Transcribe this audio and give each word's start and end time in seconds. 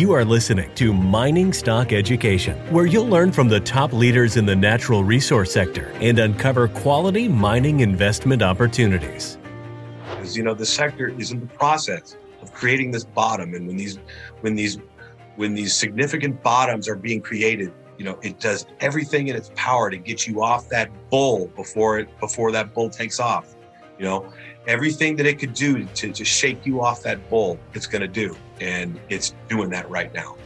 You 0.00 0.12
are 0.12 0.24
listening 0.24 0.74
to 0.76 0.94
Mining 0.94 1.52
Stock 1.52 1.92
Education, 1.92 2.56
where 2.72 2.86
you'll 2.86 3.06
learn 3.06 3.32
from 3.32 3.50
the 3.50 3.60
top 3.60 3.92
leaders 3.92 4.38
in 4.38 4.46
the 4.46 4.56
natural 4.56 5.04
resource 5.04 5.52
sector 5.52 5.92
and 6.00 6.18
uncover 6.18 6.68
quality 6.68 7.28
mining 7.28 7.80
investment 7.80 8.40
opportunities. 8.40 9.36
Because 10.08 10.38
you 10.38 10.42
know 10.42 10.54
the 10.54 10.64
sector 10.64 11.08
is 11.20 11.32
in 11.32 11.40
the 11.40 11.46
process 11.48 12.16
of 12.40 12.50
creating 12.50 12.92
this 12.92 13.04
bottom, 13.04 13.52
and 13.52 13.66
when 13.66 13.76
these 13.76 13.98
when 14.40 14.54
these 14.54 14.78
when 15.36 15.52
these 15.52 15.74
significant 15.74 16.42
bottoms 16.42 16.88
are 16.88 16.96
being 16.96 17.20
created, 17.20 17.70
you 17.98 18.06
know 18.06 18.18
it 18.22 18.40
does 18.40 18.64
everything 18.80 19.28
in 19.28 19.36
its 19.36 19.50
power 19.54 19.90
to 19.90 19.98
get 19.98 20.26
you 20.26 20.42
off 20.42 20.66
that 20.70 20.88
bull 21.10 21.48
before 21.48 21.98
it 21.98 22.08
before 22.20 22.52
that 22.52 22.72
bull 22.72 22.88
takes 22.88 23.20
off. 23.20 23.54
You 23.98 24.06
know, 24.06 24.32
everything 24.66 25.16
that 25.16 25.26
it 25.26 25.38
could 25.38 25.54
do 25.54 25.84
to, 25.84 26.12
to 26.12 26.24
shake 26.24 26.66
you 26.66 26.82
off 26.82 27.02
that 27.02 27.30
bull, 27.30 27.58
it's 27.74 27.86
going 27.86 28.02
to 28.02 28.08
do. 28.08 28.36
And 28.60 29.00
it's 29.08 29.34
doing 29.48 29.70
that 29.70 29.88
right 29.90 30.12
now. 30.12 30.36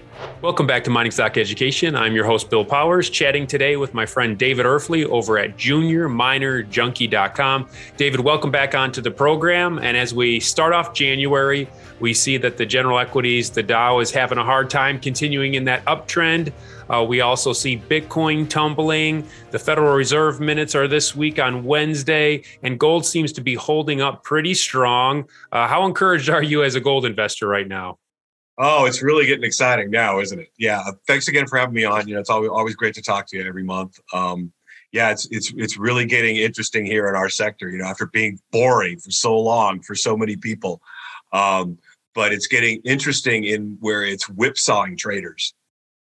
Welcome 0.40 0.66
back 0.66 0.82
to 0.84 0.90
Mining 0.90 1.10
Stock 1.10 1.36
Education. 1.36 1.94
I'm 1.96 2.14
your 2.14 2.24
host, 2.24 2.48
Bill 2.48 2.64
Powers, 2.64 3.10
chatting 3.10 3.48
today 3.48 3.76
with 3.76 3.92
my 3.94 4.06
friend 4.06 4.38
David 4.38 4.66
Erfle 4.66 5.06
over 5.06 5.38
at 5.38 5.56
juniorminerjunkie.com. 5.56 7.68
David, 7.96 8.20
welcome 8.20 8.50
back 8.50 8.74
onto 8.74 9.00
the 9.00 9.10
program. 9.10 9.78
And 9.78 9.96
as 9.96 10.12
we 10.14 10.40
start 10.40 10.72
off 10.72 10.94
January, 10.94 11.68
we 11.98 12.14
see 12.14 12.36
that 12.38 12.56
the 12.56 12.66
general 12.66 12.98
equities, 12.98 13.50
the 13.50 13.62
Dow 13.62 14.00
is 14.00 14.10
having 14.10 14.38
a 14.38 14.44
hard 14.44 14.70
time 14.70 14.98
continuing 15.00 15.54
in 15.54 15.64
that 15.64 15.84
uptrend. 15.86 16.52
Uh, 16.88 17.04
we 17.06 17.20
also 17.20 17.52
see 17.52 17.76
Bitcoin 17.76 18.48
tumbling. 18.48 19.26
The 19.50 19.58
Federal 19.58 19.94
Reserve 19.94 20.40
minutes 20.40 20.74
are 20.74 20.88
this 20.88 21.14
week 21.14 21.38
on 21.38 21.64
Wednesday, 21.64 22.42
and 22.62 22.78
gold 22.78 23.06
seems 23.06 23.32
to 23.32 23.40
be 23.40 23.54
holding 23.54 24.00
up 24.00 24.24
pretty 24.24 24.54
strong. 24.54 25.28
Uh, 25.52 25.66
how 25.66 25.86
encouraged 25.86 26.28
are 26.28 26.42
you 26.42 26.62
as 26.62 26.74
a 26.74 26.80
gold 26.80 27.06
investor 27.06 27.48
right 27.48 27.68
now? 27.68 27.98
Oh, 28.58 28.84
it's 28.84 29.02
really 29.02 29.26
getting 29.26 29.44
exciting 29.44 29.90
now, 29.90 30.20
isn't 30.20 30.38
it? 30.38 30.48
Yeah. 30.58 30.82
Thanks 31.06 31.26
again 31.26 31.46
for 31.46 31.58
having 31.58 31.74
me 31.74 31.84
on. 31.84 32.06
You 32.06 32.14
know, 32.14 32.20
it's 32.20 32.30
always, 32.30 32.50
always 32.50 32.76
great 32.76 32.94
to 32.94 33.02
talk 33.02 33.26
to 33.28 33.36
you 33.36 33.44
every 33.44 33.64
month. 33.64 33.98
Um, 34.12 34.52
yeah, 34.92 35.10
it's 35.10 35.26
it's 35.32 35.52
it's 35.56 35.76
really 35.76 36.06
getting 36.06 36.36
interesting 36.36 36.86
here 36.86 37.08
in 37.08 37.16
our 37.16 37.28
sector. 37.28 37.68
You 37.68 37.78
know, 37.78 37.86
after 37.86 38.06
being 38.06 38.38
boring 38.52 39.00
for 39.00 39.10
so 39.10 39.36
long 39.36 39.80
for 39.82 39.96
so 39.96 40.16
many 40.16 40.36
people, 40.36 40.80
um, 41.32 41.78
but 42.14 42.32
it's 42.32 42.46
getting 42.46 42.80
interesting 42.84 43.42
in 43.42 43.76
where 43.80 44.04
it's 44.04 44.26
whipsawing 44.30 44.96
traders 44.96 45.52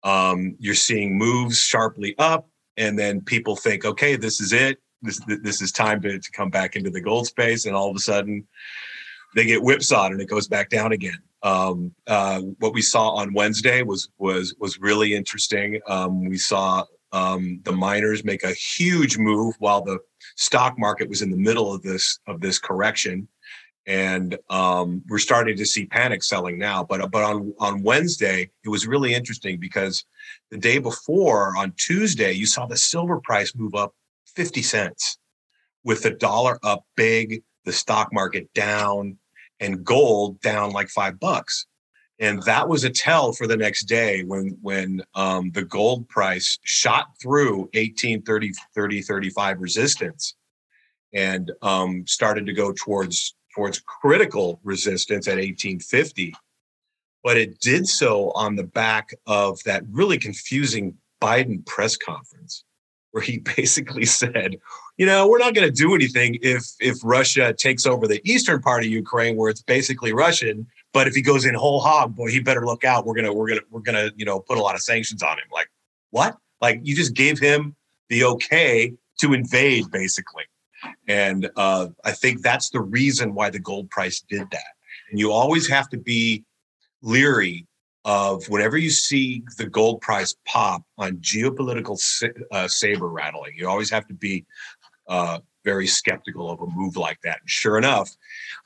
um, 0.05 0.55
you're 0.59 0.75
seeing 0.75 1.17
moves 1.17 1.59
sharply 1.59 2.15
up, 2.19 2.47
and 2.77 2.97
then 2.97 3.21
people 3.21 3.55
think, 3.55 3.83
okay, 3.83 4.15
this 4.15 4.39
is 4.39 4.53
it. 4.53 4.77
This 5.01 5.19
this 5.43 5.61
is 5.61 5.71
time 5.71 6.01
to, 6.01 6.19
to 6.19 6.31
come 6.31 6.49
back 6.49 6.75
into 6.75 6.89
the 6.89 7.01
gold 7.01 7.27
space, 7.27 7.65
and 7.65 7.75
all 7.75 7.89
of 7.89 7.95
a 7.95 7.99
sudden, 7.99 8.47
they 9.35 9.45
get 9.45 9.61
whipsawed 9.61 10.11
and 10.11 10.21
it 10.21 10.29
goes 10.29 10.47
back 10.47 10.69
down 10.69 10.93
again. 10.93 11.19
Um, 11.43 11.93
uh, 12.07 12.39
what 12.59 12.73
we 12.73 12.81
saw 12.81 13.09
on 13.09 13.33
Wednesday 13.33 13.83
was 13.83 14.09
was 14.17 14.55
was 14.59 14.79
really 14.79 15.13
interesting. 15.13 15.79
Um, 15.87 16.25
we 16.25 16.37
saw 16.37 16.85
um, 17.11 17.61
the 17.63 17.71
miners 17.71 18.23
make 18.23 18.43
a 18.43 18.53
huge 18.53 19.17
move 19.17 19.55
while 19.59 19.81
the 19.81 19.99
stock 20.35 20.79
market 20.79 21.09
was 21.09 21.21
in 21.21 21.29
the 21.29 21.37
middle 21.37 21.73
of 21.73 21.81
this 21.81 22.19
of 22.27 22.41
this 22.41 22.57
correction 22.57 23.27
and 23.87 24.37
um, 24.49 25.03
we're 25.07 25.19
starting 25.19 25.55
to 25.57 25.65
see 25.65 25.85
panic 25.85 26.23
selling 26.23 26.57
now. 26.57 26.83
But 26.83 27.11
but 27.11 27.23
on 27.23 27.53
on 27.59 27.83
Wednesday, 27.83 28.49
it 28.63 28.69
was 28.69 28.87
really 28.87 29.13
interesting 29.13 29.59
because 29.59 30.03
the 30.51 30.57
day 30.57 30.79
before 30.79 31.55
on 31.57 31.73
Tuesday, 31.77 32.31
you 32.31 32.45
saw 32.45 32.65
the 32.65 32.77
silver 32.77 33.19
price 33.19 33.53
move 33.55 33.75
up 33.75 33.93
fifty 34.25 34.61
cents, 34.61 35.17
with 35.83 36.03
the 36.03 36.11
dollar 36.11 36.59
up 36.63 36.85
big, 36.95 37.43
the 37.65 37.73
stock 37.73 38.11
market 38.11 38.51
down, 38.53 39.17
and 39.59 39.83
gold 39.83 40.41
down 40.41 40.71
like 40.71 40.89
five 40.89 41.19
bucks. 41.19 41.67
And 42.17 42.41
that 42.43 42.69
was 42.69 42.85
a 42.85 42.89
tell 42.89 43.33
for 43.33 43.45
the 43.45 43.57
next 43.57 43.85
day 43.85 44.23
when 44.23 44.57
when 44.61 45.03
um, 45.15 45.51
the 45.51 45.65
gold 45.65 46.07
price 46.07 46.57
shot 46.63 47.07
through 47.21 47.69
18, 47.73 48.23
30, 48.23 48.51
30, 48.73 49.01
35 49.01 49.59
resistance 49.59 50.33
and 51.13 51.51
um, 51.61 52.05
started 52.07 52.45
to 52.45 52.53
go 52.53 52.73
towards 52.73 53.35
towards 53.55 53.79
critical 53.79 54.59
resistance 54.63 55.27
at 55.27 55.37
1850. 55.37 56.35
But 57.23 57.37
it 57.37 57.59
did 57.59 57.87
so 57.87 58.31
on 58.31 58.55
the 58.55 58.63
back 58.63 59.11
of 59.25 59.63
that 59.63 59.83
really 59.89 60.19
confusing 60.19 60.95
Biden 61.21 61.65
press 61.65 61.97
conference, 61.97 62.63
where 63.11 63.23
he 63.23 63.39
basically 63.55 64.05
said, 64.05 64.57
you 64.97 65.05
know, 65.05 65.27
we're 65.27 65.39
not 65.39 65.55
going 65.55 65.67
to 65.67 65.73
do 65.73 65.95
anything 65.95 66.37
if 66.41 66.65
if 66.79 66.97
Russia 67.03 67.53
takes 67.53 67.85
over 67.85 68.07
the 68.07 68.21
eastern 68.29 68.61
part 68.61 68.83
of 68.83 68.89
Ukraine, 68.89 69.37
where 69.37 69.49
it's 69.49 69.63
basically 69.63 70.13
Russian. 70.13 70.67
But 70.93 71.07
if 71.07 71.15
he 71.15 71.21
goes 71.21 71.45
in 71.45 71.55
whole 71.55 71.79
hog, 71.79 72.15
boy, 72.15 72.29
he 72.29 72.39
better 72.39 72.65
look 72.65 72.83
out. 72.83 73.05
We're 73.05 73.15
gonna 73.15 73.33
we're 73.33 73.47
gonna 73.47 73.61
we're 73.71 73.81
gonna 73.81 74.11
you 74.15 74.25
know 74.25 74.39
put 74.39 74.57
a 74.57 74.61
lot 74.61 74.75
of 74.75 74.81
sanctions 74.81 75.23
on 75.23 75.37
him. 75.37 75.47
Like 75.51 75.69
what? 76.11 76.37
Like 76.61 76.81
you 76.83 76.95
just 76.95 77.13
gave 77.13 77.39
him 77.39 77.75
the 78.09 78.23
okay 78.25 78.93
to 79.19 79.33
invade, 79.33 79.89
basically. 79.91 80.43
And 81.07 81.49
uh, 81.55 81.87
I 82.03 82.11
think 82.11 82.41
that's 82.41 82.69
the 82.69 82.81
reason 82.81 83.33
why 83.33 83.49
the 83.49 83.59
gold 83.59 83.89
price 83.89 84.21
did 84.21 84.49
that. 84.51 84.73
And 85.09 85.19
you 85.19 85.31
always 85.31 85.67
have 85.67 85.89
to 85.89 85.97
be 85.97 86.43
leery 87.01 87.67
of 88.05 88.47
whenever 88.49 88.77
you 88.77 88.89
see 88.89 89.43
the 89.57 89.65
gold 89.65 90.01
price 90.01 90.35
pop 90.45 90.83
on 90.97 91.17
geopolitical 91.17 91.99
uh, 92.51 92.67
saber 92.67 93.09
rattling, 93.09 93.53
you 93.55 93.67
always 93.67 93.89
have 93.89 94.07
to 94.07 94.13
be 94.13 94.45
uh, 95.07 95.39
very 95.63 95.87
skeptical 95.87 96.49
of 96.49 96.61
a 96.61 96.67
move 96.67 96.95
like 96.95 97.19
that. 97.23 97.39
And 97.41 97.49
sure 97.49 97.77
enough, 97.77 98.09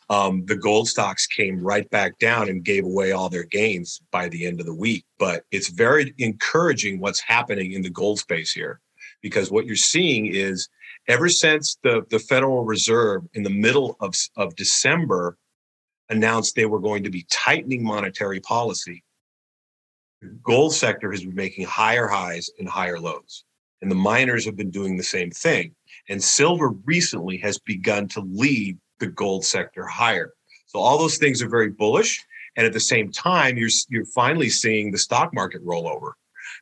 um, 0.09 0.45
the 0.45 0.57
gold 0.57 0.87
stocks 0.87 1.25
came 1.25 1.59
right 1.61 1.89
back 1.89 2.19
down 2.19 2.49
and 2.49 2.63
gave 2.63 2.83
away 2.83 3.11
all 3.11 3.29
their 3.29 3.45
gains 3.45 4.01
by 4.11 4.27
the 4.27 4.45
end 4.45 4.59
of 4.59 4.65
the 4.65 4.75
week. 4.75 5.05
But 5.17 5.43
it's 5.51 5.69
very 5.69 6.13
encouraging 6.17 6.99
what's 6.99 7.21
happening 7.21 7.71
in 7.71 7.81
the 7.81 7.89
gold 7.89 8.19
space 8.19 8.51
here 8.51 8.81
because 9.21 9.51
what 9.51 9.65
you're 9.65 9.75
seeing 9.75 10.25
is 10.27 10.67
ever 11.09 11.27
since 11.27 11.77
the, 11.83 12.05
the 12.11 12.19
Federal 12.19 12.63
Reserve 12.63 13.23
in 13.33 13.43
the 13.43 13.49
middle 13.49 13.97
of, 13.99 14.13
of 14.37 14.55
December 14.55 15.37
announced 16.09 16.55
they 16.55 16.67
were 16.67 16.79
going 16.79 17.03
to 17.03 17.09
be 17.09 17.25
tightening 17.29 17.83
monetary 17.83 18.39
policy, 18.39 19.03
the 20.21 20.27
gold 20.43 20.73
sector 20.73 21.11
has 21.11 21.25
been 21.25 21.35
making 21.35 21.65
higher 21.65 22.07
highs 22.07 22.49
and 22.59 22.69
higher 22.69 22.99
lows. 22.99 23.43
And 23.81 23.89
the 23.89 23.95
miners 23.95 24.45
have 24.45 24.55
been 24.55 24.71
doing 24.71 24.97
the 24.97 25.03
same 25.03 25.31
thing. 25.31 25.73
And 26.09 26.23
silver 26.23 26.69
recently 26.85 27.37
has 27.37 27.57
begun 27.59 28.07
to 28.09 28.21
lead 28.21 28.77
the 28.99 29.07
gold 29.07 29.45
sector 29.45 29.85
higher. 29.85 30.33
So 30.67 30.79
all 30.79 30.97
those 30.97 31.17
things 31.17 31.41
are 31.41 31.49
very 31.49 31.69
bullish. 31.69 32.23
And 32.55 32.65
at 32.65 32.73
the 32.73 32.79
same 32.79 33.11
time, 33.11 33.57
you're, 33.57 33.69
you're 33.89 34.05
finally 34.05 34.49
seeing 34.49 34.91
the 34.91 34.97
stock 34.97 35.33
market 35.33 35.61
roll 35.63 35.87
over. 35.87 36.15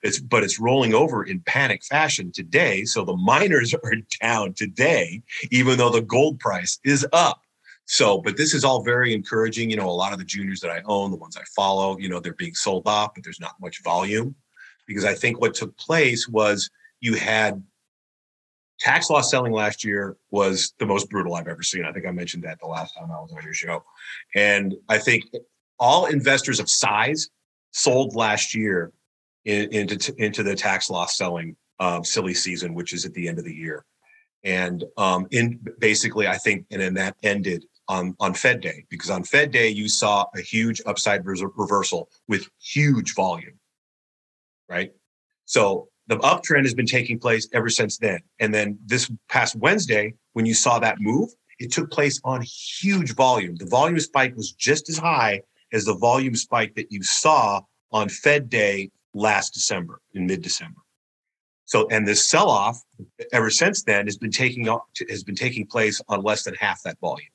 It's 0.03 0.19
but 0.19 0.43
it's 0.43 0.59
rolling 0.59 0.93
over 0.93 1.23
in 1.23 1.41
panic 1.41 1.83
fashion 1.83 2.31
today. 2.31 2.85
So 2.85 3.03
the 3.03 3.15
miners 3.15 3.73
are 3.83 3.93
down 4.21 4.53
today, 4.53 5.21
even 5.51 5.77
though 5.77 5.89
the 5.89 6.01
gold 6.01 6.39
price 6.39 6.79
is 6.83 7.05
up. 7.13 7.41
So, 7.85 8.21
but 8.21 8.35
this 8.35 8.53
is 8.53 8.65
all 8.65 8.83
very 8.83 9.13
encouraging. 9.13 9.69
You 9.69 9.77
know, 9.77 9.89
a 9.89 9.91
lot 9.91 10.11
of 10.11 10.19
the 10.19 10.25
juniors 10.25 10.59
that 10.59 10.71
I 10.71 10.81
own, 10.85 11.11
the 11.11 11.17
ones 11.17 11.37
I 11.37 11.43
follow, 11.55 11.97
you 11.97 12.09
know, 12.09 12.19
they're 12.19 12.33
being 12.33 12.53
sold 12.53 12.87
off, 12.87 13.13
but 13.15 13.23
there's 13.23 13.39
not 13.39 13.55
much 13.61 13.81
volume 13.81 14.35
because 14.87 15.05
I 15.05 15.13
think 15.13 15.39
what 15.39 15.53
took 15.53 15.75
place 15.77 16.27
was 16.27 16.69
you 16.99 17.15
had 17.15 17.63
tax 18.79 19.09
loss 19.09 19.31
selling 19.31 19.51
last 19.51 19.83
year 19.83 20.17
was 20.31 20.73
the 20.79 20.85
most 20.85 21.09
brutal 21.09 21.35
I've 21.35 21.47
ever 21.47 21.63
seen. 21.63 21.85
I 21.85 21.91
think 21.91 22.05
I 22.05 22.11
mentioned 22.11 22.43
that 22.43 22.59
the 22.59 22.67
last 22.67 22.93
time 22.93 23.11
I 23.11 23.19
was 23.19 23.31
on 23.35 23.43
your 23.43 23.53
show. 23.53 23.83
And 24.35 24.75
I 24.89 24.97
think 24.97 25.25
all 25.79 26.05
investors 26.05 26.59
of 26.59 26.69
size 26.69 27.29
sold 27.71 28.15
last 28.15 28.55
year 28.55 28.91
in, 29.47 29.71
into 29.71 30.13
into 30.17 30.43
the 30.43 30.55
tax 30.55 30.89
loss 30.89 31.17
selling 31.17 31.55
um, 31.79 32.03
silly 32.03 32.33
season, 32.33 32.73
which 32.73 32.93
is 32.93 33.05
at 33.05 33.13
the 33.13 33.27
end 33.27 33.39
of 33.39 33.45
the 33.45 33.53
year. 33.53 33.85
And 34.43 34.83
um, 34.97 35.25
in 35.31 35.59
basically, 35.79 36.27
I 36.27 36.37
think, 36.37 36.65
and 36.69 36.81
then 36.81 36.93
that 36.95 37.15
ended 37.23 37.65
on 37.87 38.15
on 38.19 38.33
Fed 38.33 38.61
Day 38.61 38.85
because 38.89 39.09
on 39.09 39.23
Fed 39.23 39.51
Day 39.51 39.69
you 39.69 39.87
saw 39.87 40.25
a 40.35 40.41
huge 40.41 40.81
upside 40.85 41.25
reversal 41.25 42.09
with 42.27 42.47
huge 42.61 43.15
volume, 43.15 43.57
right? 44.69 44.91
So 45.45 45.87
the 46.07 46.17
uptrend 46.17 46.63
has 46.63 46.73
been 46.73 46.85
taking 46.85 47.17
place 47.17 47.47
ever 47.53 47.69
since 47.69 47.97
then. 47.97 48.19
And 48.39 48.53
then 48.53 48.77
this 48.85 49.09
past 49.29 49.55
Wednesday, 49.55 50.13
when 50.33 50.45
you 50.45 50.53
saw 50.53 50.79
that 50.79 50.99
move, 50.99 51.29
it 51.59 51.71
took 51.71 51.89
place 51.89 52.19
on 52.23 52.41
huge 52.41 53.15
volume. 53.15 53.55
The 53.55 53.65
volume 53.65 53.99
spike 53.99 54.35
was 54.35 54.51
just 54.51 54.89
as 54.89 54.97
high 54.97 55.41
as 55.73 55.85
the 55.85 55.95
volume 55.95 56.35
spike 56.35 56.75
that 56.75 56.91
you 56.91 57.01
saw 57.01 57.61
on 57.91 58.09
Fed 58.09 58.49
Day 58.49 58.91
last 59.17 59.53
December, 59.53 60.01
in 60.13 60.25
mid 60.25 60.41
December. 60.41 60.79
So, 61.65 61.85
and 61.89 62.07
this 62.07 62.25
sell 62.25 62.49
off 62.49 62.81
ever 63.33 63.49
since 63.49 63.83
then 63.83 64.05
has 64.05 64.17
been 64.17 64.31
taking 64.31 64.65
has 65.09 65.23
been 65.23 65.35
taking 65.35 65.65
place 65.65 66.01
on 66.07 66.21
less 66.21 66.43
than 66.43 66.55
half 66.55 66.81
that 66.83 66.97
volume. 66.99 67.27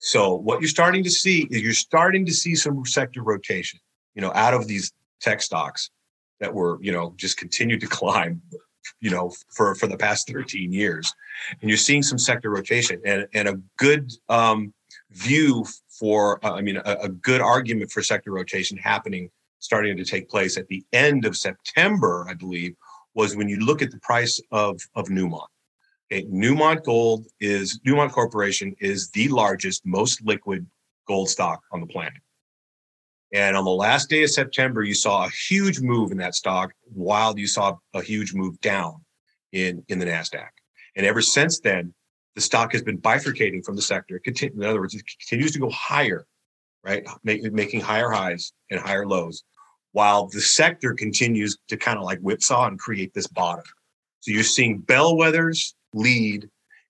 So, 0.00 0.34
what 0.34 0.60
you're 0.60 0.68
starting 0.68 1.02
to 1.04 1.10
see 1.10 1.48
is 1.50 1.62
you're 1.62 1.72
starting 1.72 2.26
to 2.26 2.32
see 2.32 2.54
some 2.54 2.84
sector 2.84 3.22
rotation, 3.22 3.80
you 4.14 4.20
know, 4.20 4.32
out 4.34 4.52
of 4.52 4.68
these 4.68 4.92
tech 5.20 5.40
stocks 5.40 5.90
that 6.40 6.52
were, 6.52 6.78
you 6.82 6.92
know, 6.92 7.14
just 7.16 7.38
continued 7.38 7.80
to 7.80 7.86
climb, 7.86 8.42
you 9.00 9.10
know, 9.10 9.32
for 9.54 9.74
for 9.74 9.86
the 9.86 9.96
past 9.96 10.28
13 10.28 10.70
years, 10.70 11.14
and 11.62 11.70
you're 11.70 11.78
seeing 11.78 12.02
some 12.02 12.18
sector 12.18 12.50
rotation 12.50 13.00
and 13.06 13.26
and 13.32 13.48
a 13.48 13.58
good 13.78 14.12
um, 14.28 14.74
view 15.12 15.64
for, 15.88 16.44
uh, 16.44 16.52
I 16.52 16.60
mean, 16.60 16.76
a, 16.76 16.96
a 17.02 17.08
good 17.08 17.40
argument 17.40 17.90
for 17.90 18.02
sector 18.02 18.30
rotation 18.30 18.76
happening 18.76 19.30
starting 19.58 19.96
to 19.96 20.04
take 20.04 20.28
place 20.28 20.56
at 20.56 20.68
the 20.68 20.84
end 20.92 21.24
of 21.24 21.36
September, 21.36 22.26
I 22.28 22.34
believe, 22.34 22.74
was 23.14 23.36
when 23.36 23.48
you 23.48 23.58
look 23.58 23.82
at 23.82 23.90
the 23.90 24.00
price 24.00 24.40
of, 24.52 24.80
of 24.94 25.06
Newmont. 25.08 25.46
Okay, 26.10 26.24
Newmont 26.26 26.84
Gold 26.84 27.26
is 27.40 27.80
Newmont 27.86 28.12
Corporation 28.12 28.74
is 28.80 29.10
the 29.10 29.28
largest, 29.28 29.84
most 29.84 30.22
liquid 30.24 30.66
gold 31.06 31.28
stock 31.28 31.60
on 31.72 31.80
the 31.80 31.86
planet. 31.86 32.22
And 33.34 33.56
on 33.56 33.64
the 33.64 33.70
last 33.70 34.08
day 34.08 34.22
of 34.22 34.30
September, 34.30 34.82
you 34.82 34.94
saw 34.94 35.26
a 35.26 35.30
huge 35.48 35.80
move 35.80 36.12
in 36.12 36.18
that 36.18 36.34
stock, 36.34 36.72
while 36.84 37.38
you 37.38 37.46
saw 37.46 37.76
a 37.94 38.00
huge 38.00 38.32
move 38.32 38.58
down 38.60 39.04
in, 39.52 39.84
in 39.88 39.98
the 39.98 40.06
NASDAQ. 40.06 40.48
And 40.96 41.04
ever 41.04 41.20
since 41.20 41.60
then, 41.60 41.92
the 42.34 42.40
stock 42.40 42.72
has 42.72 42.82
been 42.82 42.98
bifurcating 42.98 43.64
from 43.64 43.76
the 43.76 43.82
sector. 43.82 44.20
In 44.24 44.64
other 44.64 44.80
words, 44.80 44.94
it 44.94 45.02
continues 45.18 45.52
to 45.52 45.58
go 45.58 45.68
higher, 45.70 46.26
right? 46.84 47.06
making 47.24 47.80
higher 47.80 48.10
highs 48.10 48.52
and 48.70 48.80
higher 48.80 49.06
lows, 49.06 49.44
while 49.92 50.26
the 50.28 50.40
sector 50.40 50.94
continues 50.94 51.58
to 51.68 51.76
kind 51.76 51.98
of 51.98 52.04
like 52.04 52.20
whipsaw 52.20 52.66
and 52.66 52.78
create 52.78 53.12
this 53.14 53.26
bottom. 53.26 53.64
So 54.20 54.32
you're 54.32 54.42
seeing 54.42 54.82
bellwethers 54.82 55.74
lead 55.94 56.48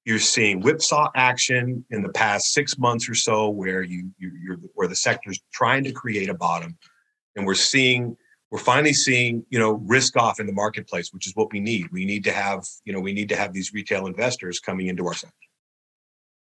you're 0.08 0.18
seeing 0.18 0.62
whipsaw 0.62 1.10
action 1.16 1.84
in 1.90 2.02
the 2.02 2.08
past 2.08 2.54
six 2.54 2.78
months 2.78 3.10
or 3.10 3.14
so, 3.14 3.50
where 3.50 3.82
you, 3.82 4.10
you 4.16 4.52
are 4.52 4.56
where 4.72 4.88
the 4.88 4.96
sector's 4.96 5.38
trying 5.52 5.84
to 5.84 5.92
create 5.92 6.30
a 6.30 6.34
bottom, 6.34 6.78
and 7.36 7.44
we're 7.44 7.52
seeing 7.52 8.16
we're 8.50 8.58
finally 8.58 8.94
seeing 8.94 9.44
you 9.50 9.58
know 9.58 9.72
risk 9.86 10.16
off 10.16 10.40
in 10.40 10.46
the 10.46 10.52
marketplace, 10.54 11.12
which 11.12 11.26
is 11.26 11.36
what 11.36 11.52
we 11.52 11.60
need. 11.60 11.92
We 11.92 12.06
need 12.06 12.24
to 12.24 12.32
have 12.32 12.64
you 12.84 12.94
know 12.94 13.00
we 13.00 13.12
need 13.12 13.28
to 13.28 13.36
have 13.36 13.52
these 13.52 13.74
retail 13.74 14.06
investors 14.06 14.60
coming 14.60 14.86
into 14.86 15.06
our 15.06 15.12
sector. 15.12 15.34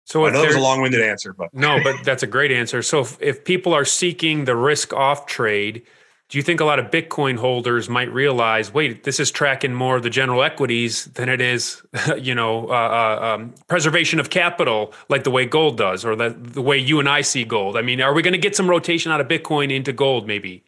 So 0.06 0.26
I 0.26 0.32
know 0.32 0.42
that 0.42 0.48
was 0.48 0.56
a 0.56 0.60
long-winded 0.60 1.02
answer, 1.02 1.34
but 1.34 1.52
no, 1.54 1.80
but 1.84 2.04
that's 2.04 2.22
a 2.22 2.28
great 2.28 2.52
answer. 2.52 2.84
So 2.84 3.02
if, 3.02 3.18
if 3.20 3.44
people 3.44 3.74
are 3.74 3.86
seeking 3.86 4.46
the 4.46 4.56
risk 4.56 4.94
off 4.94 5.26
trade, 5.26 5.82
do 6.30 6.38
you 6.38 6.44
think 6.44 6.60
a 6.60 6.66
lot 6.66 6.78
of 6.78 6.92
Bitcoin 6.92 7.38
holders 7.38 7.90
might 7.90 8.12
realize, 8.14 8.72
wait, 8.72 9.04
this 9.04 9.20
is 9.20 9.32
tracking 9.32 9.74
more 9.74 9.96
of 9.96 10.04
the 10.04 10.12
general 10.12 10.44
equities 10.44 11.06
than 11.06 11.28
it 11.28 11.42
is, 11.42 11.82
you 12.18 12.36
know, 12.36 12.68
uh, 12.70 12.72
uh, 12.72 13.36
um, 13.36 13.54
preservation 13.68 14.20
of 14.20 14.30
capital, 14.30 14.94
like 15.10 15.24
the 15.24 15.32
way 15.32 15.48
gold 15.48 15.78
does, 15.78 16.06
or 16.06 16.16
the, 16.16 16.30
the 16.30 16.62
way 16.62 16.78
you 16.78 17.00
and 17.00 17.10
I 17.10 17.22
see 17.22 17.44
gold? 17.44 17.76
I 17.76 17.82
mean, 17.82 18.00
are 18.00 18.14
we 18.14 18.22
going 18.22 18.34
to 18.34 18.40
get 18.40 18.56
some 18.56 18.70
rotation 18.70 19.12
out 19.12 19.22
of 19.22 19.28
Bitcoin 19.28 19.72
into 19.72 19.92
gold, 19.92 20.28
maybe? 20.28 20.64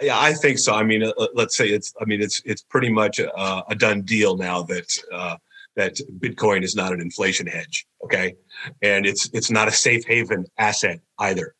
Yeah, 0.00 0.18
I 0.18 0.34
think 0.34 0.58
so. 0.58 0.74
I 0.74 0.82
mean, 0.82 1.02
uh, 1.04 1.12
uh 1.18 1.28
let's 1.34 1.56
say 1.56 1.68
it's. 1.68 1.94
I 2.00 2.04
mean, 2.04 2.20
it's 2.20 2.42
it's 2.44 2.62
pretty 2.62 2.90
much 2.90 3.20
a, 3.20 3.64
a 3.68 3.74
done 3.76 4.02
deal 4.02 4.36
now 4.36 4.62
that 4.64 4.98
uh, 5.12 5.36
that 5.76 5.98
Bitcoin 6.18 6.62
is 6.62 6.76
not 6.76 6.92
an 6.92 7.00
inflation 7.00 7.46
hedge. 7.46 7.86
Okay, 8.04 8.34
and 8.82 9.06
it's 9.06 9.28
it's 9.32 9.50
not 9.50 9.68
a 9.68 9.72
safe 9.72 10.04
haven 10.06 10.46
asset 10.58 11.00
either. 11.18 11.54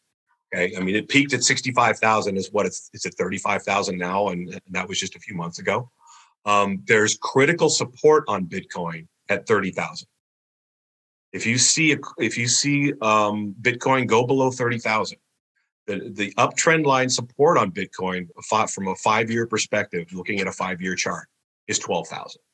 Okay, 0.55 0.75
I 0.77 0.81
mean 0.81 0.97
it 0.97 1.09
peaked 1.09 1.33
at 1.33 1.43
sixty 1.43 1.73
five 1.73 1.99
thousand. 1.99 2.37
Is 2.37 2.51
what 2.53 2.67
it's 2.67 2.91
it's 2.93 3.07
at 3.07 3.15
thirty 3.15 3.39
five 3.39 3.63
thousand 3.63 3.99
now, 3.99 4.29
and, 4.29 4.61
that 4.71 4.89
was 4.89 5.01
just 5.01 5.17
a 5.17 5.21
few 5.21 5.35
months 5.35 5.59
ago. 5.59 5.91
Um, 6.45 6.83
there's 6.87 7.17
critical 7.21 7.71
support 7.71 8.25
on 8.29 8.47
Bitcoin 8.47 9.07
at 9.29 9.47
thirty 9.47 9.71
thousand. 9.71 10.09
If 11.33 11.47
you 11.47 11.59
see 11.59 11.97
if 12.19 12.39
you 12.39 12.47
see 12.47 12.93
um, 13.03 13.55
Bitcoin 13.61 14.07
go 14.07 14.25
below 14.27 14.51
thirty 14.51 14.79
thousand, 14.79 15.19
the 15.87 16.11
the 16.15 16.33
uptrend 16.35 16.87
line 16.87 17.11
support 17.11 17.59
on 17.59 17.73
Bitcoin 17.73 18.29
from 18.71 18.89
a 18.89 18.95
five 18.97 19.31
year 19.31 19.47
perspective, 19.47 20.13
looking 20.13 20.39
at 20.41 20.47
a 20.47 20.53
five 20.53 20.81
year 20.81 20.95
chart, 20.95 21.27
is 21.67 21.81
twelve 21.81 22.07
thousand. 22.07 22.41
So 22.41 22.54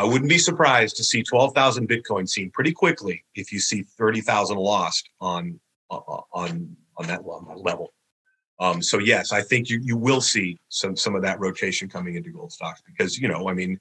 I 0.00 0.04
wouldn't 0.04 0.28
be 0.28 0.38
surprised 0.38 0.96
to 0.96 1.04
see 1.04 1.22
twelve 1.22 1.54
thousand 1.54 1.88
Bitcoin 1.88 2.28
seen 2.28 2.50
pretty 2.50 2.72
quickly 2.72 3.24
if 3.34 3.52
you 3.52 3.60
see 3.60 3.82
thirty 3.82 4.20
thousand 4.20 4.58
lost 4.58 5.08
on 5.20 5.58
uh, 5.90 6.00
on 6.32 6.76
on 6.96 7.06
that 7.06 7.24
level. 7.24 7.92
Um, 8.60 8.80
so 8.82 8.98
yes, 8.98 9.32
I 9.32 9.42
think 9.42 9.68
you 9.68 9.80
you 9.82 9.96
will 9.96 10.20
see 10.20 10.58
some 10.68 10.96
some 10.96 11.14
of 11.14 11.22
that 11.22 11.40
rotation 11.40 11.88
coming 11.88 12.16
into 12.16 12.30
gold 12.30 12.52
stocks 12.52 12.82
because 12.86 13.18
you 13.18 13.28
know 13.28 13.48
I 13.48 13.54
mean 13.54 13.78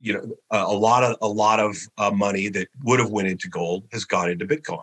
you 0.00 0.14
know 0.14 0.34
a, 0.50 0.58
a 0.58 0.76
lot 0.76 1.04
of 1.04 1.16
a 1.20 1.28
lot 1.28 1.60
of 1.60 1.76
uh, 1.98 2.10
money 2.10 2.48
that 2.48 2.68
would 2.84 3.00
have 3.00 3.10
went 3.10 3.28
into 3.28 3.48
gold 3.48 3.84
has 3.92 4.04
gone 4.04 4.30
into 4.30 4.46
Bitcoin, 4.46 4.82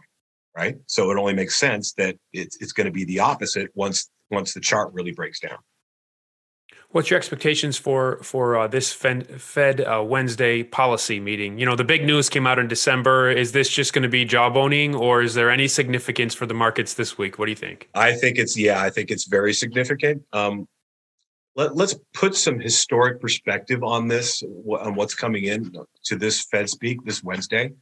right? 0.56 0.78
So 0.86 1.12
it 1.12 1.18
only 1.18 1.34
makes 1.34 1.56
sense 1.56 1.94
that 1.94 2.18
it's 2.34 2.58
it's 2.62 2.72
going 2.72 2.86
to 2.86 2.92
be 2.92 3.06
the 3.06 3.20
opposite 3.20 3.72
once 3.74 4.10
once 4.30 4.54
the 4.54 4.62
chart 4.62 4.94
really 4.94 5.12
breaks 5.12 5.40
down. 5.40 5.58
What's 6.98 7.12
your 7.12 7.20
expectations 7.20 7.78
for 7.78 8.18
for 8.24 8.58
uh, 8.58 8.68
this 8.68 8.92
Fed, 8.92 9.82
uh, 9.82 10.04
Wednesday 10.04 10.64
policy 10.64 11.20
meeting? 11.20 11.60
You 11.60 11.68
know, 11.68 11.76
the 11.76 11.84
big 11.84 12.04
news 12.04 12.28
came 12.28 12.48
out 12.48 12.58
in 12.58 12.68
December. 12.68 13.30
Is 13.30 13.52
this 13.52 13.70
just 13.70 13.94
going 13.94 14.02
to 14.02 14.10
be 14.10 14.26
jawboning, 14.26 15.00
or 15.00 15.22
is 15.22 15.36
there 15.36 15.52
any 15.52 15.68
significance 15.68 16.34
for 16.34 16.48
the 16.48 16.56
markets 16.56 16.96
this 16.96 17.16
week? 17.16 17.38
What 17.38 17.46
do 17.46 17.52
you 17.52 17.56
think? 17.56 17.88
I 17.94 18.14
think 18.14 18.40
it's 18.40 18.58
yeah, 18.58 18.82
I 18.82 18.90
think 18.90 19.12
it's 19.12 19.26
very 19.26 19.54
significant. 19.54 20.24
Um, 20.34 20.68
let, 21.56 21.76
let's 21.76 21.94
put 22.16 22.36
some 22.36 22.60
historic 22.60 23.22
perspective 23.22 23.84
on 23.84 24.08
this 24.08 24.42
on 24.42 24.96
what's 24.96 25.14
coming 25.14 25.44
in 25.44 25.72
to 26.06 26.16
this 26.16 26.46
Fed 26.46 26.68
speak 26.68 27.06
this 27.06 27.24
Wednesday. 27.24 27.74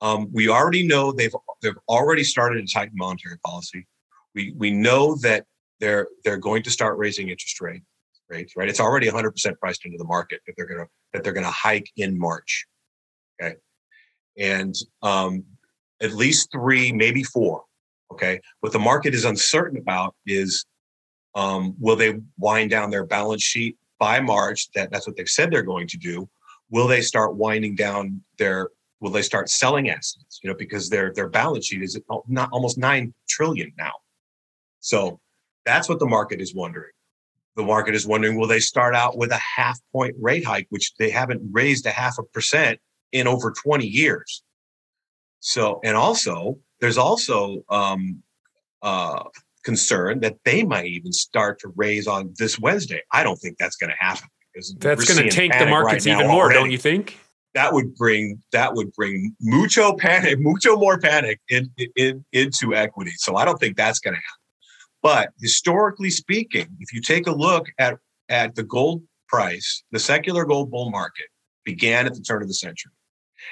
Um, 0.00 0.30
we 0.32 0.48
already 0.48 0.86
know 0.86 1.12
they've 1.12 1.36
they've 1.60 1.78
already 1.86 2.24
started 2.24 2.66
to 2.66 2.72
tighten 2.72 2.96
monetary 2.96 3.36
policy. 3.44 3.86
We 4.34 4.54
we 4.56 4.70
know 4.70 5.16
that 5.16 5.44
they're 5.80 6.08
they're 6.24 6.38
going 6.38 6.62
to 6.62 6.70
start 6.70 6.96
raising 6.96 7.28
interest 7.28 7.60
rates 7.60 7.84
rates, 8.28 8.54
right? 8.56 8.68
It's 8.68 8.80
already 8.80 9.08
100% 9.08 9.58
priced 9.58 9.84
into 9.84 9.98
the 9.98 10.04
market 10.04 10.40
that 10.46 10.54
they're 10.56 10.66
going 10.66 10.80
to 10.80 10.86
that 11.12 11.24
they're 11.24 11.32
going 11.32 11.46
to 11.46 11.50
hike 11.50 11.90
in 11.96 12.18
March. 12.18 12.66
Okay, 13.40 13.56
and 14.38 14.74
um, 15.02 15.44
at 16.00 16.12
least 16.12 16.50
three, 16.52 16.92
maybe 16.92 17.22
four. 17.22 17.64
Okay, 18.12 18.40
what 18.60 18.72
the 18.72 18.78
market 18.78 19.14
is 19.14 19.24
uncertain 19.24 19.78
about 19.78 20.14
is 20.26 20.64
um, 21.34 21.74
will 21.78 21.96
they 21.96 22.20
wind 22.38 22.70
down 22.70 22.90
their 22.90 23.04
balance 23.04 23.42
sheet 23.42 23.76
by 23.98 24.20
March? 24.20 24.70
That 24.74 24.90
that's 24.90 25.06
what 25.06 25.16
they've 25.16 25.28
said 25.28 25.50
they're 25.50 25.62
going 25.62 25.88
to 25.88 25.98
do. 25.98 26.28
Will 26.70 26.86
they 26.86 27.00
start 27.00 27.36
winding 27.36 27.74
down 27.74 28.22
their? 28.38 28.70
Will 29.00 29.10
they 29.10 29.22
start 29.22 29.50
selling 29.50 29.90
assets? 29.90 30.40
You 30.42 30.50
know, 30.50 30.56
because 30.56 30.88
their 30.88 31.12
their 31.12 31.28
balance 31.28 31.66
sheet 31.66 31.82
is 31.82 32.00
not 32.28 32.48
almost 32.52 32.78
nine 32.78 33.12
trillion 33.28 33.72
now. 33.76 33.92
So 34.80 35.20
that's 35.66 35.88
what 35.88 35.98
the 35.98 36.06
market 36.06 36.40
is 36.40 36.54
wondering 36.54 36.93
the 37.56 37.62
market 37.62 37.94
is 37.94 38.06
wondering 38.06 38.38
will 38.38 38.48
they 38.48 38.60
start 38.60 38.94
out 38.94 39.16
with 39.16 39.30
a 39.30 39.40
half 39.56 39.78
point 39.92 40.14
rate 40.20 40.44
hike, 40.44 40.66
which 40.70 40.94
they 40.98 41.10
haven't 41.10 41.42
raised 41.52 41.86
a 41.86 41.90
half 41.90 42.18
a 42.18 42.22
percent 42.22 42.80
in 43.12 43.26
over 43.26 43.52
20 43.52 43.86
years. 43.86 44.42
So, 45.40 45.80
and 45.84 45.96
also, 45.96 46.58
there's 46.80 46.98
also 46.98 47.64
um, 47.68 48.22
uh, 48.82 49.24
concern 49.62 50.20
that 50.20 50.36
they 50.44 50.64
might 50.64 50.86
even 50.86 51.12
start 51.12 51.60
to 51.60 51.72
raise 51.76 52.06
on 52.06 52.34
this 52.38 52.58
Wednesday. 52.58 53.02
I 53.12 53.22
don't 53.22 53.36
think 53.36 53.58
that's 53.58 53.76
going 53.76 53.90
to 53.90 53.96
happen 53.98 54.28
because 54.52 54.74
that's 54.78 55.04
going 55.06 55.28
to 55.28 55.34
tank 55.34 55.54
the 55.58 55.66
markets 55.66 56.06
right 56.06 56.14
even 56.14 56.28
more, 56.28 56.44
already. 56.44 56.58
don't 56.58 56.70
you 56.70 56.78
think? 56.78 57.18
That 57.54 57.72
would 57.72 57.94
bring 57.94 58.42
that 58.50 58.74
would 58.74 58.92
bring 58.94 59.36
mucho 59.40 59.94
panic, 59.96 60.40
mucho 60.40 60.76
more 60.76 60.98
panic 60.98 61.40
in, 61.48 61.70
in 61.94 62.24
into 62.32 62.74
equity. 62.74 63.12
So 63.16 63.36
I 63.36 63.44
don't 63.44 63.58
think 63.58 63.76
that's 63.76 64.00
going 64.00 64.14
to 64.14 64.20
happen. 64.20 64.43
But 65.04 65.32
historically 65.38 66.08
speaking, 66.08 66.66
if 66.80 66.94
you 66.94 67.02
take 67.02 67.26
a 67.26 67.30
look 67.30 67.66
at, 67.78 67.98
at 68.30 68.54
the 68.54 68.62
gold 68.62 69.02
price, 69.28 69.84
the 69.92 69.98
secular 69.98 70.46
gold 70.46 70.70
bull 70.70 70.90
market 70.90 71.26
began 71.62 72.06
at 72.06 72.14
the 72.14 72.22
turn 72.22 72.40
of 72.40 72.48
the 72.48 72.54
century. 72.54 72.90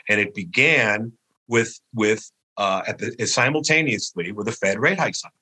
And 0.08 0.18
it 0.18 0.34
began 0.34 1.12
with, 1.48 1.78
with 1.94 2.24
uh, 2.56 2.82
at 2.88 2.98
the, 2.98 3.26
simultaneously 3.26 4.32
with 4.32 4.46
the 4.46 4.52
Fed 4.52 4.78
rate 4.78 4.98
hike 4.98 5.14
cycle. 5.14 5.36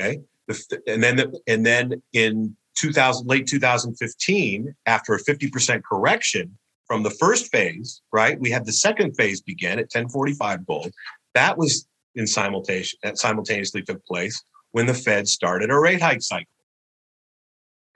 Okay. 0.00 0.20
The, 0.48 0.80
and 0.86 1.02
then, 1.02 1.16
the, 1.16 1.38
and 1.46 1.66
then 1.66 2.02
in 2.14 2.56
2000, 2.78 3.26
late 3.26 3.46
2015, 3.46 4.74
after 4.86 5.12
a 5.12 5.22
50% 5.22 5.82
correction 5.84 6.56
from 6.86 7.02
the 7.02 7.10
first 7.10 7.52
phase, 7.52 8.00
right? 8.10 8.40
We 8.40 8.50
had 8.50 8.64
the 8.64 8.72
second 8.72 9.16
phase 9.16 9.42
begin 9.42 9.72
at 9.72 9.90
1045 9.92 10.66
gold. 10.66 10.92
That 11.34 11.58
was 11.58 11.86
in 12.14 12.26
simultaneous 12.26 12.94
that 13.02 13.18
simultaneously 13.18 13.82
took 13.82 14.04
place 14.04 14.42
when 14.72 14.86
the 14.86 14.94
Fed 14.94 15.28
started 15.28 15.70
a 15.70 15.78
rate 15.78 16.00
hike 16.00 16.22
cycle. 16.22 16.46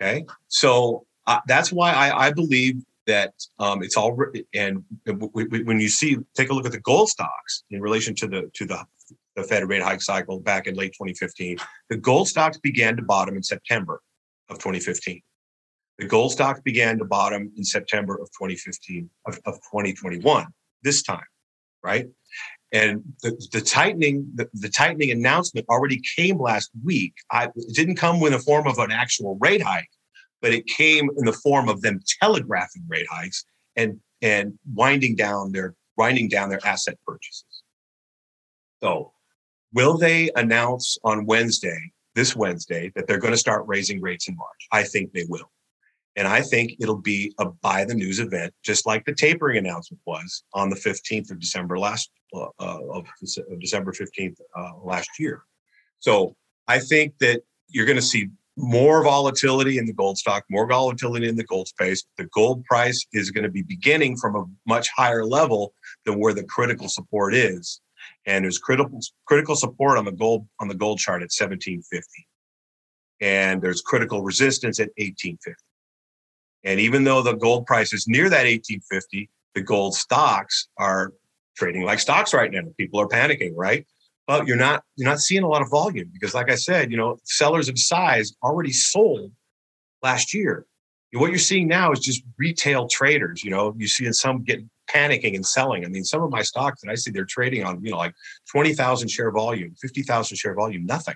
Okay, 0.01 0.25
so 0.49 1.07
uh, 1.27 1.41
that's 1.47 1.73
why 1.73 1.93
I, 1.93 2.27
I 2.27 2.33
believe 2.33 2.83
that 3.07 3.35
um, 3.59 3.83
it's 3.83 3.97
all 3.97 4.17
and 4.55 4.83
when 5.33 5.81
you 5.81 5.89
see 5.89 6.17
take 6.35 6.51
a 6.51 6.55
look 6.55 6.67
at 6.67 6.73
the 6.73 6.81
gold 6.81 7.09
stocks 7.09 7.65
in 7.71 7.81
relation 7.81 8.15
to 8.17 8.27
the 8.27 8.51
to 8.55 8.67
the 8.67 8.85
the 9.37 9.43
Fed 9.43 9.69
rate 9.69 9.83
hike 9.83 10.01
cycle 10.01 10.39
back 10.41 10.67
in 10.67 10.75
late 10.75 10.93
2015, 10.93 11.59
the 11.91 11.97
gold 11.97 12.29
stocks 12.29 12.59
began 12.59 12.97
to 12.97 13.03
bottom 13.03 13.37
in 13.37 13.43
September 13.43 14.01
of 14.49 14.59
2015. 14.59 15.21
The 15.99 16.07
gold 16.07 16.33
stocks 16.33 16.61
began 16.61 16.99
to 16.99 17.05
bottom 17.05 17.53
in 17.57 17.65
September 17.65 18.15
of 18.15 18.29
2015 18.29 19.09
of, 19.27 19.41
of 19.47 19.55
2021 19.57 20.47
this 20.83 21.03
time, 21.03 21.25
right? 21.83 22.09
And 22.75 23.03
the, 23.23 23.31
the 23.53 23.61
tightening, 23.61 24.31
the, 24.35 24.49
the, 24.53 24.69
tightening 24.69 25.11
announcement 25.11 25.67
already 25.69 26.03
came 26.17 26.39
last 26.41 26.71
week. 26.85 27.15
I, 27.31 27.45
it 27.55 27.75
didn't 27.75 27.97
come 27.97 28.17
in 28.17 28.33
the 28.33 28.39
form 28.39 28.67
of 28.67 28.79
an 28.79 28.91
actual 28.91 29.39
rate 29.41 29.63
hike, 29.63 29.89
but 30.43 30.53
it 30.53 30.67
came 30.67 31.09
in 31.17 31.25
the 31.25 31.33
form 31.33 31.69
of 31.69 31.81
them 31.83 32.01
telegraphing 32.21 32.85
rate 32.89 33.07
hikes 33.11 33.45
and 33.77 34.01
and 34.21 34.59
winding 34.75 35.15
down 35.15 35.53
their 35.53 35.75
winding 35.97 36.29
down 36.29 36.49
their 36.51 36.67
asset 36.67 36.99
purchases. 37.07 37.63
So, 38.83 39.13
will 39.73 39.97
they 39.97 40.31
announce 40.35 40.99
on 41.05 41.27
Wednesday 41.27 41.93
this 42.15 42.37
Wednesday 42.37 42.93
that 42.95 43.07
they're 43.07 43.19
going 43.19 43.33
to 43.33 43.39
start 43.39 43.65
raising 43.67 44.01
rates 44.01 44.29
in 44.29 44.37
March. 44.37 44.69
I 44.73 44.85
think 44.85 45.13
they 45.13 45.25
will. 45.29 45.51
And 46.17 46.29
I 46.29 46.43
think 46.43 46.77
it'll 46.81 47.01
be 47.01 47.35
a 47.39 47.47
buy 47.47 47.85
the 47.85 47.95
news 47.95 48.21
event, 48.21 48.55
just 48.63 48.87
like 48.87 49.05
the 49.05 49.15
tapering 49.15 49.59
announcement 49.59 50.01
was 50.07 50.45
on 50.53 50.71
the 50.71 50.77
15th 50.77 51.31
of 51.31 51.41
December 51.41 51.79
last 51.79 52.11
uh, 52.33 52.49
of, 52.59 53.07
of, 53.19 53.61
December 53.61 53.93
15th 53.93 54.37
uh, 54.57 54.71
last 54.83 55.11
year. 55.19 55.43
So 55.99 56.37
I 56.69 56.79
think 56.79 57.15
that 57.19 57.43
you're 57.69 57.87
going 57.87 57.97
to 57.97 58.03
see 58.03 58.29
more 58.57 59.03
volatility 59.03 59.79
in 59.79 59.87
the 59.87 59.93
gold 59.93 60.17
stock, 60.17 60.45
more 60.49 60.67
volatility 60.67 61.29
in 61.29 61.37
the 61.37 61.45
gold 61.45 61.67
space. 61.67 62.05
The 62.17 62.27
gold 62.27 62.65
price 62.65 63.05
is 63.13 63.31
going 63.31 63.45
to 63.45 63.51
be 63.51 63.63
beginning 63.63 64.17
from 64.17 64.37
a 64.37 64.45
much 64.67 64.89
higher 64.95 65.25
level 65.25 65.75
than 66.07 66.21
where 66.21 66.35
the 66.35 66.45
critical 66.45 66.89
support 66.89 67.35
is. 67.35 67.81
And 68.27 68.45
there's 68.45 68.59
critical 68.59 69.01
critical 69.27 69.57
support 69.57 69.99
on 69.99 70.05
the 70.05 70.13
gold 70.13 70.47
on 70.61 70.69
the 70.69 70.75
gold 70.75 70.99
chart 70.99 71.23
at 71.23 71.33
1750. 71.37 72.07
And 73.21 73.61
there's 73.61 73.81
critical 73.81 74.23
resistance 74.23 74.79
at 74.79 74.91
1850. 74.97 75.55
And 76.65 76.81
even 76.81 77.05
though 77.05 77.23
the 77.23 77.35
gold 77.35 77.67
price 77.67 77.93
is 77.93 78.09
near 78.09 78.31
that 78.31 78.47
1850, 78.47 79.31
the 79.55 79.61
gold 79.61 79.95
stocks 79.95 80.69
are 80.79 81.13
trading 81.57 81.83
like 81.83 82.01
stocks 82.01 82.35
right 82.35 82.51
now. 82.51 82.63
People 82.77 83.01
are 83.01 83.09
panicking, 83.09 83.53
right? 83.55 83.87
But 84.27 84.47
you're 84.47 84.57
not 84.57 84.83
you're 84.97 85.09
not 85.09 85.21
seeing 85.21 85.43
a 85.43 85.49
lot 85.49 85.63
of 85.63 85.71
volume 85.71 86.11
because, 86.13 86.35
like 86.35 86.51
I 86.51 86.55
said, 86.55 86.91
you 86.91 86.97
know, 86.97 87.19
sellers 87.25 87.69
of 87.69 87.79
size 87.79 88.35
already 88.43 88.73
sold 88.73 89.33
last 90.03 90.35
year. 90.35 90.67
what 91.13 91.31
you're 91.31 91.39
seeing 91.39 91.69
now 91.69 91.93
is 91.93 92.01
just 92.01 92.23
retail 92.39 92.89
traders. 92.89 93.45
You 93.45 93.51
know, 93.51 93.75
you 93.77 93.87
see 93.87 94.11
some 94.13 94.43
getting 94.43 94.71
panicking 94.91 95.35
and 95.35 95.47
selling. 95.47 95.85
I 95.85 95.89
mean, 95.89 96.05
some 96.05 96.23
of 96.23 96.31
my 96.31 96.43
stocks 96.43 96.81
that 96.83 96.91
I 96.91 96.95
see 96.95 97.11
they're 97.11 97.25
trading 97.25 97.65
on, 97.65 97.83
you 97.83 97.91
know, 97.91 97.99
like 97.99 98.15
20,000 98.51 99.09
share 99.09 99.31
volume, 99.31 99.75
50,000 99.81 100.37
share 100.37 100.55
volume, 100.55 100.85
nothing. 100.85 101.15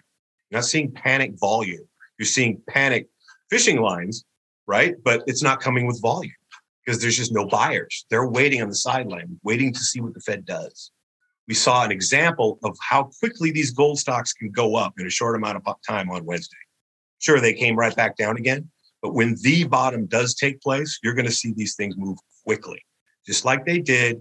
You're 0.51 0.59
not 0.59 0.65
seeing 0.65 0.91
panic 0.91 1.33
volume. 1.39 1.87
You're 2.19 2.27
seeing 2.27 2.61
panic 2.69 3.09
fishing 3.51 3.81
lines 3.81 4.25
right? 4.69 4.95
But 5.03 5.25
it's 5.27 5.43
not 5.43 5.61
coming 5.61 5.87
with 5.87 6.01
volume 6.01 6.33
because 6.85 7.01
there's 7.01 7.17
just 7.17 7.33
no 7.33 7.47
buyers. 7.47 8.05
They're 8.11 8.29
waiting 8.29 8.63
on 8.63 8.69
the 8.69 8.77
sideline, 8.77 9.41
waiting 9.43 9.73
to 9.73 9.81
see 9.81 10.01
what 10.01 10.15
the 10.15 10.21
Fed 10.21 10.45
does. 10.45 10.93
We 11.49 11.55
saw 11.55 11.83
an 11.83 11.91
example 11.91 12.59
of 12.63 12.77
how 12.89 13.11
quickly 13.19 13.51
these 13.51 13.71
gold 13.71 13.99
stocks 13.99 14.35
can 14.35 14.51
go 14.51 14.77
up 14.77 14.93
in 14.99 15.07
a 15.07 15.11
short 15.11 15.35
amount 15.35 15.57
of 15.57 15.75
time 15.89 16.11
on 16.11 16.25
Wednesday. 16.25 16.59
Sure, 17.19 17.41
they 17.41 17.55
came 17.55 17.75
right 17.75 17.97
back 17.97 18.17
down 18.17 18.37
again, 18.37 18.71
but 19.03 19.15
when 19.15 19.35
the 19.43 19.65
bottom 19.65 20.07
does 20.07 20.35
take 20.35 20.61
place, 20.61 20.99
you're 21.03 21.15
going 21.15 21.27
to 21.27 21.33
see 21.33 21.53
these 21.57 21.75
things 21.75 21.97
move 21.97 22.19
quickly, 22.45 22.81
just 23.27 23.47
like 23.47 23.65
they 23.65 23.79
did 23.79 24.21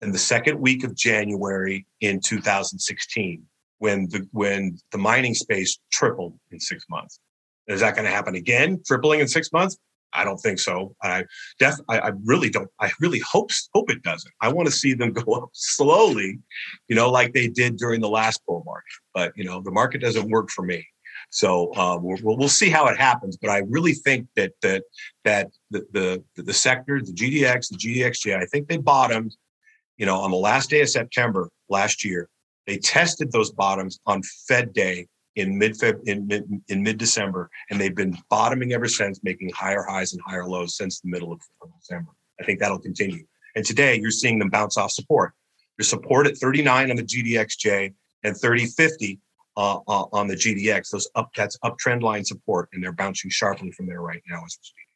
in 0.00 0.10
the 0.10 0.18
second 0.18 0.58
week 0.58 0.82
of 0.82 0.96
January 0.96 1.86
in 2.00 2.18
2016 2.20 3.42
when 3.78 4.08
the 4.08 4.26
when 4.32 4.78
the 4.90 4.98
mining 4.98 5.34
space 5.34 5.78
tripled 5.92 6.38
in 6.50 6.58
6 6.58 6.84
months. 6.88 7.20
Is 7.68 7.80
that 7.80 7.94
going 7.94 8.04
to 8.04 8.10
happen 8.10 8.34
again? 8.34 8.80
Tripling 8.86 9.20
in 9.20 9.28
six 9.28 9.52
months? 9.52 9.78
I 10.12 10.24
don't 10.24 10.38
think 10.38 10.58
so. 10.58 10.94
I 11.02 11.24
def 11.58 11.76
I, 11.88 11.98
I, 11.98 12.12
really 12.24 12.50
don't. 12.50 12.68
I 12.80 12.90
really 13.00 13.20
hope 13.20 13.50
hope 13.74 13.90
it 13.90 14.02
doesn't. 14.02 14.32
I 14.40 14.52
want 14.52 14.66
to 14.68 14.74
see 14.74 14.94
them 14.94 15.12
go 15.12 15.32
up 15.32 15.48
slowly, 15.52 16.38
you 16.88 16.96
know, 16.96 17.10
like 17.10 17.32
they 17.32 17.48
did 17.48 17.76
during 17.76 18.00
the 18.00 18.08
last 18.08 18.44
bull 18.46 18.62
market. 18.66 18.92
But 19.14 19.32
you 19.36 19.44
know, 19.44 19.62
the 19.62 19.70
market 19.70 20.00
doesn't 20.00 20.30
work 20.30 20.50
for 20.50 20.62
me. 20.62 20.86
So 21.30 21.72
uh, 21.76 21.98
we'll, 22.00 22.18
we'll 22.22 22.48
see 22.48 22.68
how 22.68 22.86
it 22.88 22.98
happens. 22.98 23.38
But 23.38 23.50
I 23.50 23.62
really 23.68 23.94
think 23.94 24.26
that 24.36 24.52
that 24.62 24.84
that 25.24 25.50
the 25.70 25.86
the 25.92 26.42
the 26.42 26.52
sector, 26.52 27.00
the 27.00 27.12
GDX, 27.12 27.70
the 27.70 27.76
GDXJ, 27.76 28.36
I 28.36 28.44
think 28.46 28.68
they 28.68 28.76
bottomed. 28.76 29.34
You 29.96 30.06
know, 30.06 30.16
on 30.16 30.30
the 30.30 30.36
last 30.36 30.70
day 30.70 30.80
of 30.80 30.88
September 30.88 31.48
last 31.68 32.04
year, 32.04 32.28
they 32.66 32.78
tested 32.78 33.30
those 33.30 33.50
bottoms 33.50 34.00
on 34.06 34.22
Fed 34.48 34.72
Day 34.72 35.06
in 35.36 35.56
mid 35.56 35.80
in 36.06 36.26
mid 36.26 36.48
in 36.68 36.82
mid 36.82 36.98
December, 36.98 37.50
and 37.70 37.80
they've 37.80 37.94
been 37.94 38.16
bottoming 38.28 38.72
ever 38.72 38.88
since, 38.88 39.20
making 39.22 39.50
higher 39.50 39.82
highs 39.82 40.12
and 40.12 40.22
higher 40.26 40.46
lows 40.46 40.76
since 40.76 41.00
the 41.00 41.08
middle 41.08 41.32
of, 41.32 41.40
December. 41.80 42.10
I 42.40 42.44
think 42.44 42.58
that'll 42.60 42.78
continue. 42.78 43.24
And 43.54 43.64
today, 43.64 43.98
you're 43.98 44.10
seeing 44.10 44.38
them 44.38 44.50
bounce 44.50 44.76
off 44.76 44.90
support. 44.90 45.32
Your 45.78 45.84
support 45.84 46.26
at 46.26 46.36
39 46.36 46.90
on 46.90 46.96
the 46.96 47.02
GDXJ 47.02 47.94
and 48.24 48.36
3050 48.36 49.20
uh, 49.56 49.78
uh, 49.86 50.04
on 50.12 50.26
the 50.28 50.34
GDX. 50.34 50.90
Those 50.90 51.08
up 51.14 51.30
that's 51.36 51.58
uptrend 51.64 52.02
line 52.02 52.24
support, 52.24 52.68
and 52.72 52.82
they're 52.82 52.92
bouncing 52.92 53.30
sharply 53.30 53.70
from 53.72 53.86
there 53.86 54.00
right 54.00 54.22
now 54.28 54.44
as 54.44 54.58
we 54.60 54.64
speak. 54.64 54.91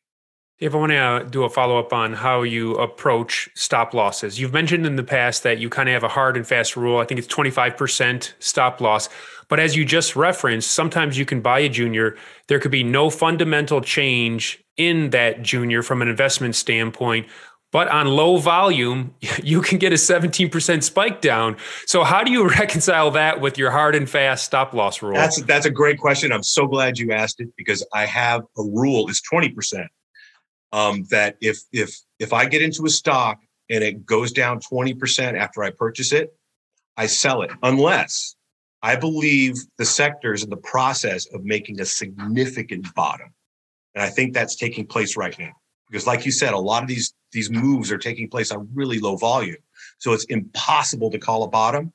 Dave, 0.59 0.75
I 0.75 0.79
want 0.79 0.93
to 0.93 0.97
uh, 0.97 1.23
do 1.25 1.45
a 1.45 1.51
follow 1.51 1.79
up 1.79 1.93
on 1.93 2.15
how 2.15 2.41
you 2.41 2.77
approach 2.77 3.51
stop 3.55 3.93
losses. 3.93 4.41
You've 4.41 4.55
mentioned 4.55 4.87
in 4.87 4.97
the 4.97 5.05
past 5.05 5.43
that 5.43 5.59
you 5.59 5.69
kind 5.69 5.87
of 5.87 5.93
have 5.93 6.03
a 6.03 6.09
hard 6.09 6.35
and 6.35 6.47
fast 6.47 6.79
rule. 6.79 6.99
I 6.99 7.05
think 7.05 7.19
it's 7.19 7.29
25% 7.29 8.33
stop 8.39 8.81
loss. 8.81 9.11
But 9.49 9.61
as 9.61 9.77
you 9.77 9.85
just 9.85 10.17
referenced, 10.17 10.71
sometimes 10.71 11.19
you 11.19 11.27
can 11.27 11.43
buy 11.43 11.59
a 11.59 11.69
junior. 11.69 12.17
There 12.47 12.59
could 12.59 12.71
be 12.71 12.83
no 12.83 13.11
fundamental 13.11 13.83
change 13.83 14.65
in 14.79 15.11
that 15.11 15.43
junior 15.43 15.83
from 15.83 16.01
an 16.01 16.09
investment 16.09 16.55
standpoint. 16.55 17.27
But 17.71 17.89
on 17.89 18.07
low 18.07 18.39
volume, 18.39 19.15
you 19.43 19.61
can 19.61 19.77
get 19.77 19.93
a 19.93 19.97
17% 19.97 20.83
spike 20.83 21.21
down. 21.21 21.59
So, 21.85 22.03
how 22.03 22.25
do 22.25 22.33
you 22.33 22.49
reconcile 22.49 23.11
that 23.11 23.43
with 23.43 23.59
your 23.59 23.71
hard 23.71 23.95
and 23.95 24.09
fast 24.09 24.47
stop 24.47 24.73
loss 24.73 25.03
rule? 25.03 25.13
That's, 25.17 25.43
that's 25.43 25.67
a 25.67 25.71
great 25.71 25.99
question. 25.99 26.33
I'm 26.33 26.43
so 26.43 26.67
glad 26.67 26.99
you 26.99 27.13
asked 27.13 27.41
it 27.41 27.51
because 27.59 27.85
I 27.93 28.07
have 28.07 28.41
a 28.57 28.63
rule, 28.63 29.11
it's 29.11 29.21
20% 29.31 29.87
um, 30.73 31.05
that 31.11 31.37
if 31.41 31.59
if 31.73 31.99
if 32.19 32.33
I 32.33 32.47
get 32.47 32.63
into 32.63 32.85
a 32.87 32.91
stock 32.91 33.41
and 33.69 33.83
it 33.83 34.07
goes 34.07 34.33
down 34.33 34.61
20% 34.61 35.37
after 35.37 35.63
I 35.63 35.71
purchase 35.71 36.13
it, 36.13 36.35
I 36.97 37.07
sell 37.07 37.43
it 37.43 37.51
unless 37.63 38.37
I 38.83 38.97
believe 38.97 39.57
the 39.79 39.85
sector 39.85 40.33
is 40.33 40.45
in 40.45 40.51
the 40.51 40.57
process 40.57 41.27
of 41.35 41.45
making 41.45 41.81
a 41.81 41.85
significant 41.85 42.95
bottom. 42.95 43.33
And 43.95 44.03
I 44.03 44.09
think 44.09 44.33
that's 44.33 44.55
taking 44.55 44.87
place 44.87 45.17
right 45.17 45.37
now. 45.39 45.53
Because 45.91 46.07
like 46.07 46.27
you 46.27 46.33
said, 46.33 46.53
a 46.53 46.59
lot 46.59 46.83
of 46.83 46.89
these 46.89 47.15
these 47.33 47.51
moves 47.51 47.91
are 47.91 47.99
taking 47.99 48.29
place 48.29 48.51
on 48.51 48.69
really 48.73 48.99
low 48.99 49.17
volume. 49.17 49.57
So 49.99 50.13
it's 50.13 50.25
impossible 50.25 51.11
to 51.11 51.19
call 51.19 51.43
a 51.43 51.49
bottom, 51.49 51.93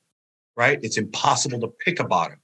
right? 0.56 0.78
It's 0.82 0.98
impossible 0.98 1.60
to 1.60 1.68
pick 1.84 2.00
a 2.00 2.04
bottom. 2.04 2.38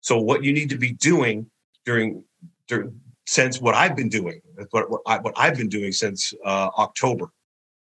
So 0.00 0.18
what 0.20 0.42
you 0.44 0.52
need 0.52 0.70
to 0.70 0.78
be 0.78 0.92
doing 0.92 1.50
during, 1.84 2.24
during 2.68 3.00
since 3.30 3.60
what 3.60 3.76
I've 3.76 3.94
been 3.94 4.08
doing, 4.08 4.40
what, 4.70 4.90
what, 4.90 5.02
I, 5.06 5.18
what 5.18 5.34
I've 5.36 5.56
been 5.56 5.68
doing 5.68 5.92
since 5.92 6.34
uh, 6.44 6.68
October 6.76 7.30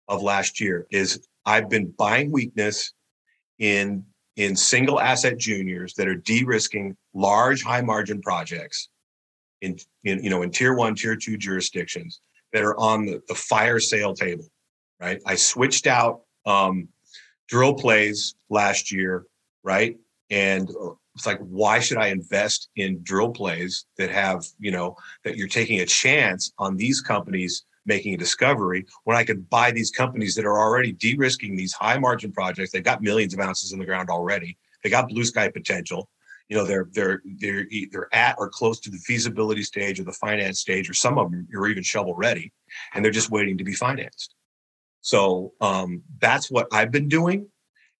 of 0.07 0.23
last 0.23 0.59
year 0.59 0.87
is 0.89 1.27
I've 1.45 1.69
been 1.69 1.91
buying 1.91 2.31
weakness 2.31 2.93
in 3.59 4.03
in 4.35 4.55
single 4.55 4.99
asset 4.99 5.37
juniors 5.37 5.93
that 5.93 6.07
are 6.07 6.15
de-risking 6.15 6.97
large 7.13 7.61
high 7.61 7.81
margin 7.81 8.19
projects 8.19 8.89
in, 9.61 9.77
in 10.05 10.23
you 10.23 10.31
know 10.31 10.41
in 10.41 10.49
tier 10.49 10.73
one 10.73 10.95
tier 10.95 11.15
two 11.15 11.37
jurisdictions 11.37 12.19
that 12.51 12.63
are 12.63 12.77
on 12.79 13.05
the, 13.05 13.21
the 13.27 13.35
fire 13.35 13.79
sale 13.79 14.15
table 14.15 14.45
right? 14.99 15.21
I 15.27 15.35
switched 15.35 15.85
out 15.85 16.21
um, 16.47 16.87
drill 17.47 17.75
plays 17.75 18.33
last 18.49 18.91
year 18.91 19.27
right? 19.63 19.97
And 20.31 20.67
uh, 20.69 20.93
it's 21.17 21.25
like 21.25 21.39
why 21.39 21.79
should 21.79 21.97
i 21.97 22.07
invest 22.07 22.69
in 22.75 23.01
drill 23.01 23.31
plays 23.31 23.85
that 23.97 24.11
have 24.11 24.45
you 24.59 24.71
know 24.71 24.95
that 25.23 25.35
you're 25.35 25.47
taking 25.47 25.79
a 25.79 25.85
chance 25.85 26.53
on 26.59 26.77
these 26.77 27.01
companies 27.01 27.65
making 27.87 28.13
a 28.13 28.17
discovery 28.17 28.85
when 29.05 29.17
i 29.17 29.23
could 29.23 29.49
buy 29.49 29.71
these 29.71 29.89
companies 29.89 30.35
that 30.35 30.45
are 30.45 30.59
already 30.59 30.91
de-risking 30.91 31.55
these 31.55 31.73
high 31.73 31.97
margin 31.97 32.31
projects? 32.31 32.71
They've 32.71 32.83
got 32.83 33.01
millions 33.01 33.33
of 33.33 33.39
ounces 33.39 33.73
in 33.73 33.79
the 33.79 33.85
ground 33.85 34.09
already. 34.09 34.57
They 34.83 34.89
got 34.89 35.09
blue 35.09 35.23
sky 35.23 35.49
potential. 35.49 36.07
You 36.49 36.57
know 36.57 36.65
they're 36.65 36.87
they're 36.93 37.21
they're 37.39 37.65
either 37.69 38.07
at 38.13 38.35
or 38.37 38.47
close 38.47 38.79
to 38.81 38.91
the 38.91 38.99
feasibility 38.99 39.63
stage 39.63 39.99
or 39.99 40.03
the 40.03 40.13
finance 40.13 40.59
stage 40.59 40.89
or 40.89 40.93
some 40.93 41.17
of 41.17 41.31
them 41.31 41.47
are 41.55 41.67
even 41.67 41.83
shovel 41.83 42.13
ready 42.13 42.53
and 42.93 43.03
they're 43.03 43.11
just 43.11 43.31
waiting 43.31 43.57
to 43.57 43.63
be 43.63 43.73
financed. 43.73 44.35
So 45.01 45.53
um, 45.61 46.03
that's 46.19 46.51
what 46.51 46.67
i've 46.71 46.91
been 46.91 47.09
doing 47.09 47.47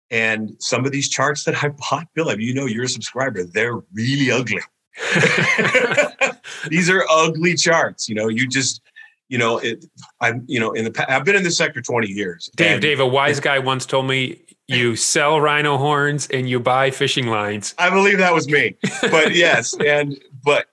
and 0.09 0.55
some 0.59 0.85
of 0.85 0.91
these 0.91 1.09
charts 1.09 1.43
that 1.43 1.63
I 1.63 1.69
bought, 1.69 2.07
Bill, 2.13 2.29
I 2.29 2.35
mean, 2.35 2.47
you 2.47 2.53
know, 2.53 2.65
you're 2.65 2.85
a 2.85 2.89
subscriber, 2.89 3.43
they're 3.43 3.81
really 3.93 4.31
ugly. 4.31 4.61
these 6.69 6.89
are 6.89 7.05
ugly 7.09 7.55
charts. 7.55 8.07
You 8.07 8.15
know, 8.15 8.29
you 8.29 8.47
just, 8.47 8.81
you 9.29 9.37
know, 9.37 9.57
it, 9.57 9.85
I'm, 10.21 10.43
you 10.47 10.59
know, 10.59 10.71
in 10.71 10.85
the 10.85 10.91
past, 10.91 11.09
I've 11.09 11.25
been 11.25 11.35
in 11.35 11.43
this 11.43 11.57
sector 11.57 11.81
20 11.81 12.07
years. 12.07 12.49
Dave, 12.55 12.81
Dave, 12.81 12.99
a 12.99 13.05
wise 13.05 13.39
guy 13.39 13.59
once 13.59 13.85
told 13.85 14.07
me 14.07 14.41
you 14.67 14.95
sell 14.95 15.39
rhino 15.39 15.77
horns 15.77 16.27
and 16.27 16.49
you 16.49 16.59
buy 16.59 16.91
fishing 16.91 17.27
lines. 17.27 17.73
I 17.77 17.89
believe 17.89 18.17
that 18.17 18.33
was 18.33 18.47
me. 18.47 18.75
But 19.01 19.33
yes, 19.35 19.75
and 19.85 20.17
but 20.43 20.67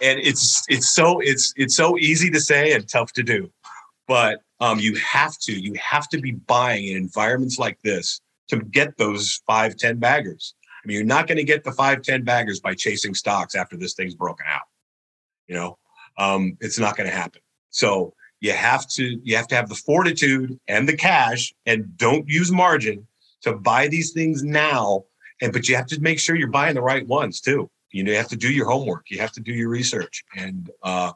and 0.00 0.18
it's 0.20 0.64
it's 0.68 0.90
so 0.94 1.20
it's 1.20 1.52
it's 1.56 1.76
so 1.76 1.98
easy 1.98 2.30
to 2.30 2.40
say 2.40 2.72
and 2.72 2.88
tough 2.88 3.12
to 3.14 3.22
do. 3.22 3.50
But 4.08 4.40
um, 4.60 4.78
you 4.80 4.94
have 4.96 5.38
to 5.40 5.52
you 5.52 5.74
have 5.74 6.08
to 6.08 6.18
be 6.18 6.32
buying 6.32 6.88
in 6.88 6.96
environments 6.96 7.58
like 7.58 7.78
this 7.82 8.20
to 8.48 8.60
get 8.60 8.96
those 8.96 9.42
five, 9.46 9.76
10 9.76 9.98
baggers. 9.98 10.54
I 10.62 10.86
mean, 10.86 10.96
you're 10.96 11.06
not 11.06 11.26
going 11.26 11.38
to 11.38 11.44
get 11.44 11.64
the 11.64 11.72
five, 11.72 12.02
10 12.02 12.24
baggers 12.24 12.60
by 12.60 12.74
chasing 12.74 13.14
stocks 13.14 13.54
after 13.54 13.76
this 13.76 13.94
thing's 13.94 14.14
broken 14.14 14.46
out. 14.48 14.62
You 15.46 15.54
know, 15.54 15.78
um, 16.18 16.56
it's 16.60 16.78
not 16.78 16.96
going 16.96 17.08
to 17.08 17.14
happen. 17.14 17.40
So 17.70 18.14
you 18.40 18.52
have 18.52 18.86
to, 18.88 19.18
you 19.22 19.36
have 19.36 19.48
to 19.48 19.54
have 19.54 19.68
the 19.68 19.74
fortitude 19.74 20.58
and 20.68 20.88
the 20.88 20.96
cash 20.96 21.54
and 21.66 21.96
don't 21.96 22.28
use 22.28 22.52
margin 22.52 23.06
to 23.42 23.54
buy 23.54 23.88
these 23.88 24.12
things 24.12 24.42
now. 24.42 25.04
And, 25.40 25.52
but 25.52 25.68
you 25.68 25.76
have 25.76 25.86
to 25.86 26.00
make 26.00 26.18
sure 26.18 26.36
you're 26.36 26.48
buying 26.48 26.74
the 26.74 26.82
right 26.82 27.06
ones 27.06 27.40
too. 27.40 27.70
you 27.94 28.02
know 28.02 28.10
you 28.10 28.16
have 28.18 28.28
to 28.28 28.36
do 28.36 28.52
your 28.52 28.68
homework 28.68 29.08
you 29.08 29.18
have 29.20 29.32
to 29.32 29.40
do 29.40 29.52
your 29.52 29.68
research 29.68 30.24
and 30.36 30.70
uh, 30.82 31.12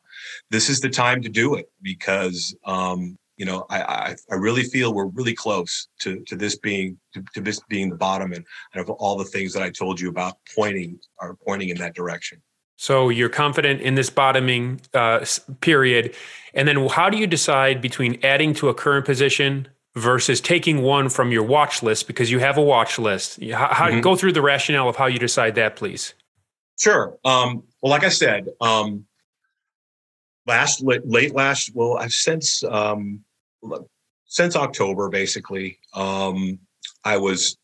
this 0.50 0.68
is 0.70 0.80
the 0.80 0.88
time 0.88 1.20
to 1.22 1.28
do 1.28 1.56
it 1.56 1.70
because 1.82 2.54
um, 2.64 3.18
you 3.38 3.46
know 3.46 3.64
I, 3.70 3.82
I, 3.82 4.16
I 4.30 4.34
really 4.34 4.64
feel 4.64 4.92
we're 4.92 5.06
really 5.06 5.34
close 5.34 5.88
to 6.00 6.20
to 6.24 6.36
this 6.36 6.58
being 6.58 6.98
to, 7.14 7.24
to 7.34 7.40
this 7.40 7.60
being 7.68 7.88
the 7.88 7.96
bottom 7.96 8.32
and, 8.32 8.44
and 8.74 8.82
of 8.82 8.90
all 8.90 9.16
the 9.16 9.24
things 9.24 9.54
that 9.54 9.62
i 9.62 9.70
told 9.70 9.98
you 9.98 10.10
about 10.10 10.36
pointing 10.54 10.98
are 11.20 11.34
pointing 11.46 11.70
in 11.70 11.78
that 11.78 11.94
direction 11.94 12.42
so 12.76 13.08
you're 13.08 13.28
confident 13.28 13.80
in 13.80 13.94
this 13.94 14.10
bottoming 14.10 14.80
uh, 14.94 15.24
period 15.60 16.14
and 16.54 16.68
then 16.68 16.86
how 16.88 17.08
do 17.08 17.16
you 17.16 17.26
decide 17.26 17.80
between 17.80 18.18
adding 18.22 18.52
to 18.54 18.68
a 18.68 18.74
current 18.74 19.06
position 19.06 19.68
versus 19.98 20.40
taking 20.40 20.82
one 20.82 21.08
from 21.08 21.32
your 21.32 21.42
watch 21.42 21.82
list 21.82 22.06
because 22.06 22.30
you 22.30 22.38
have 22.38 22.56
a 22.56 22.62
watch 22.62 22.98
list. 22.98 23.42
How, 23.42 23.88
mm-hmm. 23.88 24.00
Go 24.00 24.16
through 24.16 24.32
the 24.32 24.42
rationale 24.42 24.88
of 24.88 24.96
how 24.96 25.06
you 25.06 25.18
decide 25.18 25.56
that, 25.56 25.76
please. 25.76 26.14
Sure. 26.78 27.18
Um, 27.24 27.64
well, 27.82 27.90
like 27.90 28.04
I 28.04 28.08
said, 28.08 28.48
um, 28.60 29.06
last 30.46 30.82
late 30.82 31.34
last 31.34 31.72
well, 31.74 31.98
I've 31.98 32.12
since 32.12 32.62
um, 32.64 33.24
since 34.26 34.56
October 34.56 35.08
basically. 35.08 35.78
Um, 35.94 36.58
I 37.04 37.16
was 37.16 37.56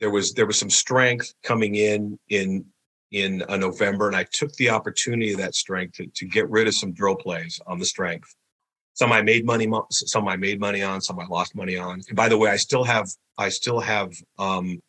there 0.00 0.10
was 0.10 0.32
there 0.32 0.46
was 0.46 0.58
some 0.58 0.70
strength 0.70 1.32
coming 1.42 1.74
in 1.76 2.18
in 2.28 2.64
in 3.12 3.42
uh, 3.48 3.56
November, 3.56 4.08
and 4.08 4.16
I 4.16 4.24
took 4.24 4.52
the 4.54 4.70
opportunity 4.70 5.32
of 5.32 5.38
that 5.38 5.54
strength 5.54 5.96
to, 5.96 6.06
to 6.06 6.26
get 6.26 6.48
rid 6.50 6.66
of 6.66 6.74
some 6.74 6.92
drill 6.92 7.14
plays 7.14 7.60
on 7.66 7.78
the 7.78 7.84
strength. 7.84 8.34
Some 8.94 9.12
I 9.12 9.22
made 9.22 9.46
money, 9.46 9.70
some 9.90 10.28
I 10.28 10.36
made 10.36 10.60
money 10.60 10.82
on, 10.82 11.00
some 11.00 11.18
I 11.18 11.26
lost 11.26 11.54
money 11.54 11.76
on. 11.76 12.02
And 12.08 12.16
by 12.16 12.28
the 12.28 12.36
way, 12.36 12.50
I 12.50 12.56
still 12.56 12.84
have, 12.84 13.08
I 13.38 13.48
still 13.48 13.80
have, 13.80 14.12
um, 14.38 14.80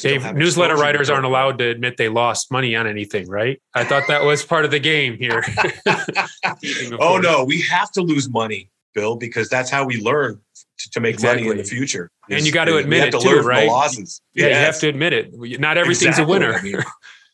Dave, 0.00 0.32
newsletter 0.34 0.76
writers 0.76 1.10
aren't 1.10 1.24
allowed 1.24 1.58
to 1.58 1.68
admit 1.68 1.96
they 1.96 2.08
lost 2.08 2.52
money 2.52 2.76
on 2.76 2.86
anything, 2.86 3.28
right? 3.28 3.60
I 3.74 3.82
thought 3.82 4.04
that 4.06 4.22
was 4.22 4.44
part 4.44 4.64
of 4.64 4.70
the 4.70 4.78
game 4.78 5.16
here. 5.16 5.42
oh 7.00 7.18
no, 7.18 7.42
we 7.42 7.62
have 7.62 7.90
to 7.92 8.02
lose 8.02 8.30
money, 8.30 8.70
Bill, 8.94 9.16
because 9.16 9.48
that's 9.48 9.70
how 9.70 9.84
we 9.84 10.00
learn 10.00 10.40
to, 10.78 10.90
to 10.90 11.00
make 11.00 11.14
exactly. 11.14 11.42
money 11.46 11.58
in 11.58 11.64
the 11.64 11.68
future. 11.68 12.10
and 12.28 12.44
you 12.44 12.52
got 12.52 12.66
to 12.66 12.76
admit 12.76 13.08
it 13.08 13.10
to 13.12 13.18
too, 13.18 13.40
right? 13.40 13.68
losses. 13.68 14.22
Yeah, 14.34 14.46
yes. 14.46 14.50
you 14.50 14.64
have 14.64 14.80
to 14.80 14.88
admit 14.88 15.12
it. 15.12 15.60
Not 15.60 15.78
everything's 15.78 16.18
exactly. 16.18 16.24
a 16.24 16.26
winner. 16.26 16.54
I 16.54 16.62
mean, 16.62 16.76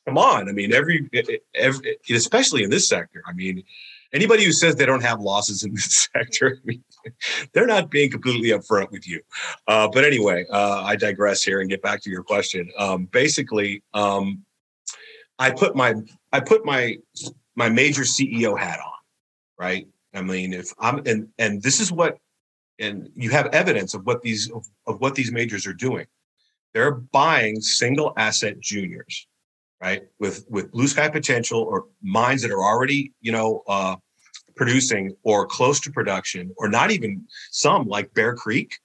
come 0.06 0.18
on. 0.18 0.48
I 0.48 0.52
mean, 0.52 0.72
every, 0.72 1.08
every, 1.54 1.96
especially 2.10 2.62
in 2.62 2.70
this 2.70 2.88
sector. 2.88 3.22
I 3.26 3.32
mean, 3.32 3.62
anybody 4.12 4.44
who 4.44 4.52
says 4.52 4.76
they 4.76 4.86
don't 4.86 5.02
have 5.02 5.20
losses 5.20 5.62
in 5.62 5.74
this 5.74 6.08
sector, 6.14 6.58
I 6.60 6.64
mean, 6.64 6.84
they're 7.52 7.66
not 7.66 7.90
being 7.90 8.10
completely 8.10 8.50
upfront 8.50 8.90
with 8.90 9.06
you. 9.08 9.20
Uh, 9.68 9.88
but 9.88 10.04
anyway, 10.04 10.46
uh, 10.50 10.82
I 10.82 10.96
digress 10.96 11.42
here 11.42 11.60
and 11.60 11.70
get 11.70 11.82
back 11.82 12.02
to 12.02 12.10
your 12.10 12.22
question. 12.22 12.70
Um, 12.78 13.06
basically, 13.06 13.82
um, 13.94 14.44
I 15.38 15.50
put 15.50 15.76
my 15.76 15.94
I 16.32 16.40
put 16.40 16.64
my 16.64 16.96
my 17.56 17.68
major 17.68 18.02
CEO 18.02 18.58
hat 18.58 18.78
on, 18.78 18.92
right? 19.58 19.86
I 20.16 20.22
mean, 20.22 20.52
if 20.52 20.72
I'm 20.78 21.02
and 21.06 21.28
and 21.38 21.62
this 21.62 21.80
is 21.80 21.92
what 21.92 22.18
and 22.78 23.08
you 23.14 23.30
have 23.30 23.46
evidence 23.46 23.94
of 23.94 24.04
what 24.04 24.22
these 24.22 24.50
of, 24.50 24.66
of 24.86 25.00
what 25.00 25.14
these 25.14 25.32
majors 25.32 25.66
are 25.66 25.74
doing. 25.74 26.06
They're 26.74 26.92
buying 26.92 27.60
single 27.60 28.12
asset 28.16 28.60
juniors 28.60 29.26
right? 29.80 30.04
With 30.18 30.44
with 30.48 30.72
blue 30.72 30.88
sky 30.88 31.08
potential 31.08 31.60
or 31.60 31.86
mines 32.02 32.42
that 32.42 32.50
are 32.50 32.62
already, 32.62 33.12
you 33.20 33.32
know, 33.32 33.62
uh, 33.68 33.96
producing 34.54 35.14
or 35.22 35.46
close 35.46 35.80
to 35.80 35.90
production, 35.90 36.52
or 36.56 36.68
not 36.68 36.90
even 36.90 37.26
some 37.50 37.86
like 37.86 38.12
Bear 38.14 38.34
Creek. 38.34 38.78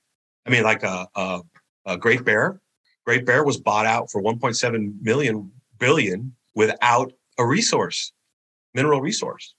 I 0.45 0.49
mean, 0.49 0.63
like 0.63 0.83
a, 0.83 1.07
a, 1.15 1.41
a 1.85 1.97
Great 1.97 2.25
Bear. 2.25 2.59
Great 3.05 3.25
Bear 3.25 3.43
was 3.43 3.59
bought 3.59 3.85
out 3.85 4.11
for 4.11 4.21
1.7 4.21 5.01
million 5.01 5.51
billion 5.79 6.35
without 6.55 7.11
a 7.37 7.45
resource, 7.45 8.11
mineral 8.73 9.01
resource. 9.01 9.55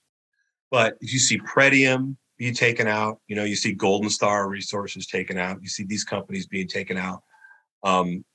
But 0.73 0.97
if 1.01 1.13
you 1.13 1.19
see 1.19 1.37
Pretium 1.37 2.17
being 2.39 2.55
taken 2.55 2.87
out, 2.87 3.19
you 3.27 3.35
know, 3.35 3.43
you 3.43 3.55
see 3.55 3.73
Golden 3.73 4.09
Star 4.09 4.49
Resources 4.49 5.05
taken 5.05 5.37
out, 5.37 5.61
you 5.61 5.69
see 5.69 5.83
these 5.83 6.03
companies 6.03 6.47
being 6.47 6.67
taken 6.67 6.97
out. 6.97 7.21
Um, 7.83 8.25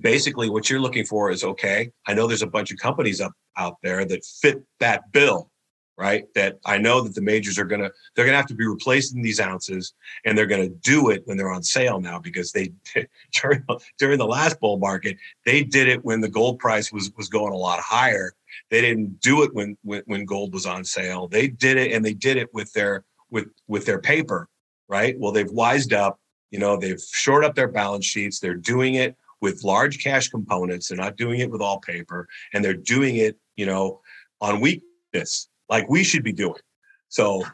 basically 0.00 0.48
what 0.48 0.70
you're 0.70 0.80
looking 0.80 1.04
for 1.04 1.30
is 1.30 1.44
okay 1.44 1.88
i 2.08 2.12
know 2.12 2.26
there's 2.26 2.42
a 2.42 2.48
bunch 2.48 2.72
of 2.72 2.78
companies 2.78 3.20
up 3.20 3.30
out 3.56 3.76
there 3.80 4.04
that 4.04 4.24
fit 4.24 4.60
that 4.80 5.12
bill 5.12 5.48
right 5.96 6.24
that 6.34 6.58
i 6.66 6.76
know 6.76 7.00
that 7.00 7.14
the 7.14 7.20
majors 7.20 7.60
are 7.60 7.64
to 7.80 7.92
they're 8.16 8.24
to 8.32 8.36
have 8.36 8.46
to 8.48 8.56
be 8.56 8.66
replacing 8.66 9.22
these 9.22 9.38
ounces 9.38 9.94
and 10.24 10.36
they're 10.36 10.48
to 10.68 10.74
do 10.80 11.10
it 11.10 11.22
when 11.26 11.36
they're 11.36 11.52
on 11.52 11.62
sale 11.62 12.00
now 12.00 12.18
because 12.18 12.50
they 12.50 12.72
during, 13.40 13.64
during 13.96 14.18
the 14.18 14.26
last 14.26 14.58
bull 14.58 14.78
market 14.78 15.16
they 15.46 15.62
did 15.62 15.86
it 15.86 16.04
when 16.04 16.20
the 16.20 16.28
gold 16.28 16.58
price 16.58 16.92
was 16.92 17.12
was 17.16 17.28
going 17.28 17.52
a 17.52 17.56
lot 17.56 17.78
higher 17.78 18.34
they 18.70 18.80
didn't 18.80 19.20
do 19.20 19.42
it 19.42 19.54
when 19.54 19.76
when, 19.82 20.02
when 20.06 20.24
gold 20.24 20.52
was 20.52 20.66
on 20.66 20.84
sale 20.84 21.28
they 21.28 21.48
did 21.48 21.76
it 21.76 21.92
and 21.92 22.04
they 22.04 22.14
did 22.14 22.36
it 22.36 22.48
with 22.52 22.72
their 22.72 23.04
with 23.30 23.46
with 23.68 23.86
their 23.86 24.00
paper 24.00 24.48
right 24.88 25.18
well 25.18 25.32
they've 25.32 25.50
wised 25.50 25.92
up 25.92 26.18
you 26.50 26.58
know 26.58 26.76
they've 26.76 27.02
shored 27.12 27.44
up 27.44 27.54
their 27.54 27.68
balance 27.68 28.04
sheets 28.04 28.38
they're 28.38 28.54
doing 28.54 28.94
it 28.94 29.16
with 29.44 29.62
large 29.62 30.02
cash 30.02 30.28
components. 30.28 30.88
They're 30.88 30.96
not 30.96 31.18
doing 31.18 31.40
it 31.40 31.50
with 31.50 31.60
all 31.60 31.78
paper, 31.78 32.26
and 32.54 32.64
they're 32.64 32.72
doing 32.72 33.16
it, 33.16 33.36
you 33.56 33.66
know, 33.66 34.00
on 34.40 34.58
weakness 34.58 35.48
like 35.68 35.86
we 35.88 36.02
should 36.02 36.24
be 36.24 36.32
doing. 36.32 36.62
So 37.10 37.44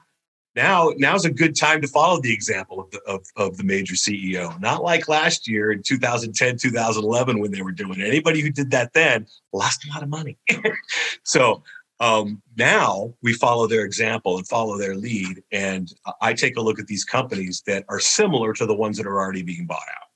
now 0.56 0.92
now's 0.96 1.24
a 1.24 1.30
good 1.30 1.56
time 1.56 1.80
to 1.80 1.88
follow 1.88 2.20
the 2.20 2.32
example 2.32 2.80
of 2.80 2.90
the 2.90 3.00
of, 3.06 3.24
of 3.36 3.56
the 3.56 3.64
major 3.64 3.94
CEO. 3.94 4.58
Not 4.60 4.82
like 4.82 5.08
last 5.08 5.48
year 5.48 5.70
in 5.72 5.82
2010, 5.82 6.58
2011 6.58 7.38
when 7.38 7.50
they 7.50 7.62
were 7.62 7.72
doing 7.72 8.00
it. 8.00 8.06
Anybody 8.06 8.40
who 8.40 8.50
did 8.50 8.70
that 8.72 8.92
then 8.92 9.26
lost 9.52 9.86
a 9.86 9.92
lot 9.92 10.02
of 10.02 10.08
money. 10.08 10.38
so 11.24 11.62
um, 12.00 12.40
now 12.56 13.14
we 13.22 13.34
follow 13.34 13.66
their 13.66 13.84
example 13.84 14.38
and 14.38 14.48
follow 14.48 14.78
their 14.78 14.96
lead. 14.96 15.42
And 15.52 15.92
I 16.22 16.32
take 16.32 16.56
a 16.56 16.62
look 16.62 16.80
at 16.80 16.86
these 16.86 17.04
companies 17.04 17.62
that 17.66 17.84
are 17.88 18.00
similar 18.00 18.54
to 18.54 18.66
the 18.66 18.74
ones 18.74 18.96
that 18.96 19.06
are 19.06 19.20
already 19.20 19.42
being 19.42 19.66
bought 19.66 19.86
out 19.94 20.10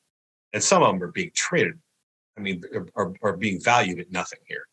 and 0.55 0.63
some 0.63 0.83
of 0.83 0.89
them 0.89 1.03
are 1.03 1.13
being 1.13 1.33
traded. 1.35 1.79
I 2.39 2.41
mean, 2.41 2.63
are, 2.97 3.13
are 3.23 3.37
being 3.37 3.61
valued 3.61 4.01
at 4.01 4.11
nothing 4.11 4.39
here. 4.47 4.67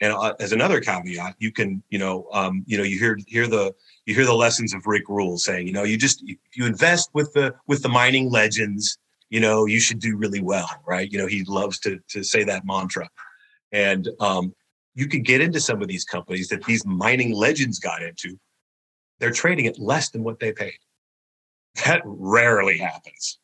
And 0.00 0.12
uh, 0.12 0.34
as 0.40 0.52
another 0.52 0.80
caveat, 0.80 1.36
you 1.38 1.52
can, 1.52 1.82
you 1.90 1.98
know, 1.98 2.26
um, 2.32 2.64
you 2.66 2.76
know, 2.76 2.82
you 2.82 2.98
hear 2.98 3.18
hear 3.26 3.46
the 3.46 3.74
you 4.06 4.14
hear 4.14 4.26
the 4.26 4.34
lessons 4.34 4.74
of 4.74 4.86
Rick 4.86 5.08
Rule 5.08 5.38
saying, 5.38 5.66
you 5.66 5.72
know, 5.72 5.84
you 5.84 5.96
just 5.96 6.22
you, 6.22 6.36
you 6.54 6.66
invest 6.66 7.10
with 7.14 7.32
the 7.32 7.54
with 7.66 7.82
the 7.82 7.88
mining 7.88 8.30
legends, 8.30 8.98
you 9.30 9.40
know, 9.40 9.66
you 9.66 9.80
should 9.80 10.00
do 10.00 10.16
really 10.16 10.40
well, 10.40 10.68
right? 10.86 11.10
You 11.10 11.18
know, 11.18 11.26
he 11.26 11.44
loves 11.44 11.78
to 11.80 12.00
to 12.08 12.22
say 12.22 12.44
that 12.44 12.64
mantra, 12.64 13.08
and 13.70 14.08
um, 14.20 14.54
you 14.94 15.06
can 15.06 15.22
get 15.22 15.40
into 15.40 15.60
some 15.60 15.80
of 15.80 15.88
these 15.88 16.04
companies 16.04 16.48
that 16.48 16.64
these 16.64 16.84
mining 16.84 17.32
legends 17.32 17.78
got 17.78 18.02
into. 18.02 18.38
They're 19.20 19.30
trading 19.30 19.66
at 19.66 19.78
less 19.78 20.10
than 20.10 20.24
what 20.24 20.40
they 20.40 20.52
paid. 20.52 20.78
That 21.86 22.02
rarely 22.04 22.78
happens. 22.78 23.38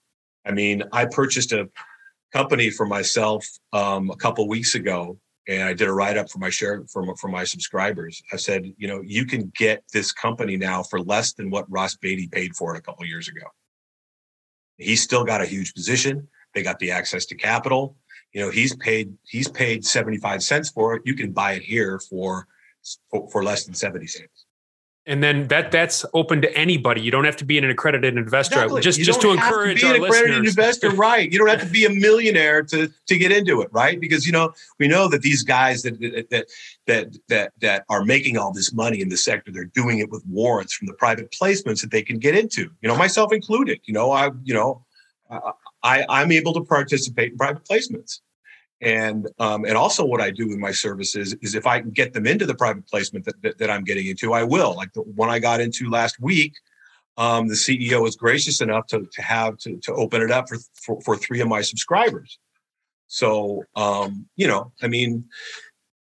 I 0.44 0.52
mean, 0.52 0.82
I 0.92 1.06
purchased 1.06 1.52
a 1.52 1.68
company 2.32 2.70
for 2.70 2.84
myself 2.84 3.46
um, 3.72 4.10
a 4.10 4.16
couple 4.16 4.48
weeks 4.48 4.74
ago, 4.74 5.18
and 5.48 5.62
I 5.62 5.72
did 5.72 5.88
a 5.88 5.92
write 5.92 6.18
up 6.18 6.30
for 6.30 6.38
my 6.38 6.50
share 6.50 6.84
for, 6.92 7.16
for 7.16 7.28
my 7.28 7.42
subscribers. 7.42 8.22
I 8.32 8.36
said, 8.36 8.70
you 8.76 8.86
know, 8.86 9.00
you 9.00 9.24
can 9.24 9.50
get 9.56 9.82
this 9.92 10.12
company 10.12 10.58
now 10.58 10.82
for 10.82 11.00
less 11.00 11.32
than 11.32 11.50
what 11.50 11.70
Ross 11.70 11.96
Beaty 11.96 12.28
paid 12.28 12.54
for 12.54 12.74
it 12.74 12.78
a 12.78 12.82
couple 12.82 13.06
years 13.06 13.28
ago. 13.28 13.46
He's 14.76 15.02
still 15.02 15.24
got 15.24 15.40
a 15.40 15.46
huge 15.46 15.74
position. 15.74 16.28
They 16.54 16.62
got 16.62 16.78
the 16.78 16.90
access 16.90 17.24
to 17.26 17.34
capital. 17.34 17.96
You 18.34 18.42
know, 18.42 18.50
he's 18.50 18.76
paid 18.76 19.14
he's 19.24 19.48
paid 19.48 19.84
75 19.84 20.42
cents 20.42 20.70
for 20.70 20.94
it. 20.94 21.02
You 21.06 21.14
can 21.14 21.32
buy 21.32 21.52
it 21.52 21.62
here 21.62 21.98
for 21.98 22.46
for, 23.10 23.28
for 23.30 23.42
less 23.42 23.64
than 23.64 23.74
70 23.74 24.06
cents 24.06 24.37
and 25.08 25.22
then 25.22 25.48
that 25.48 25.72
that's 25.72 26.04
open 26.12 26.42
to 26.42 26.54
anybody. 26.56 27.00
You 27.00 27.10
don't 27.10 27.24
have 27.24 27.36
to 27.36 27.44
be 27.44 27.56
an 27.56 27.64
accredited 27.64 28.18
investor. 28.18 28.56
Exactly. 28.56 28.82
Just 28.82 29.00
just 29.00 29.22
to 29.22 29.30
encourage 29.30 29.80
to 29.80 29.86
be 29.86 29.96
an 29.96 30.04
accredited 30.04 30.42
listeners. 30.42 30.48
investor, 30.50 30.90
right? 30.96 31.32
You 31.32 31.38
don't 31.38 31.48
have 31.48 31.62
to 31.62 31.66
be 31.66 31.86
a 31.86 31.90
millionaire 31.90 32.62
to 32.64 32.92
to 33.06 33.18
get 33.18 33.32
into 33.32 33.62
it, 33.62 33.70
right? 33.72 33.98
Because 33.98 34.26
you 34.26 34.32
know 34.32 34.52
we 34.78 34.86
know 34.86 35.08
that 35.08 35.22
these 35.22 35.42
guys 35.42 35.82
that 35.82 35.98
that 36.30 36.46
that 36.86 37.16
that 37.28 37.52
that 37.60 37.84
are 37.88 38.04
making 38.04 38.36
all 38.36 38.52
this 38.52 38.72
money 38.74 39.00
in 39.00 39.08
the 39.08 39.16
sector, 39.16 39.50
they're 39.50 39.64
doing 39.64 39.98
it 39.98 40.10
with 40.10 40.22
warrants 40.26 40.74
from 40.74 40.86
the 40.86 40.94
private 40.94 41.30
placements 41.30 41.80
that 41.80 41.90
they 41.90 42.02
can 42.02 42.18
get 42.18 42.36
into. 42.36 42.70
You 42.82 42.88
know, 42.88 42.96
myself 42.96 43.32
included. 43.32 43.80
You 43.86 43.94
know, 43.94 44.12
I 44.12 44.30
you 44.44 44.52
know, 44.52 44.84
I 45.82 46.04
I'm 46.10 46.30
able 46.32 46.52
to 46.52 46.60
participate 46.60 47.32
in 47.32 47.38
private 47.38 47.64
placements. 47.64 48.20
And 48.80 49.28
um, 49.38 49.64
and 49.64 49.76
also 49.76 50.04
what 50.04 50.20
I 50.20 50.30
do 50.30 50.46
with 50.48 50.58
my 50.58 50.70
services 50.70 51.34
is 51.42 51.54
if 51.54 51.66
I 51.66 51.80
can 51.80 51.90
get 51.90 52.12
them 52.12 52.26
into 52.26 52.46
the 52.46 52.54
private 52.54 52.86
placement 52.86 53.24
that, 53.24 53.42
that, 53.42 53.58
that 53.58 53.70
I'm 53.70 53.82
getting 53.82 54.06
into, 54.06 54.32
I 54.32 54.44
will. 54.44 54.76
Like 54.76 54.92
the 54.92 55.02
one 55.02 55.28
I 55.28 55.40
got 55.40 55.60
into 55.60 55.90
last 55.90 56.20
week, 56.20 56.54
um, 57.16 57.48
the 57.48 57.54
CEO 57.54 58.00
was 58.02 58.14
gracious 58.14 58.60
enough 58.60 58.86
to, 58.88 59.04
to 59.12 59.22
have 59.22 59.58
to, 59.58 59.78
to 59.78 59.92
open 59.94 60.22
it 60.22 60.30
up 60.30 60.48
for, 60.48 60.58
for, 60.74 61.00
for 61.00 61.16
three 61.16 61.40
of 61.40 61.48
my 61.48 61.60
subscribers. 61.60 62.38
So 63.08 63.64
um, 63.74 64.28
you 64.36 64.46
know, 64.46 64.72
I 64.80 64.86
mean, 64.86 65.24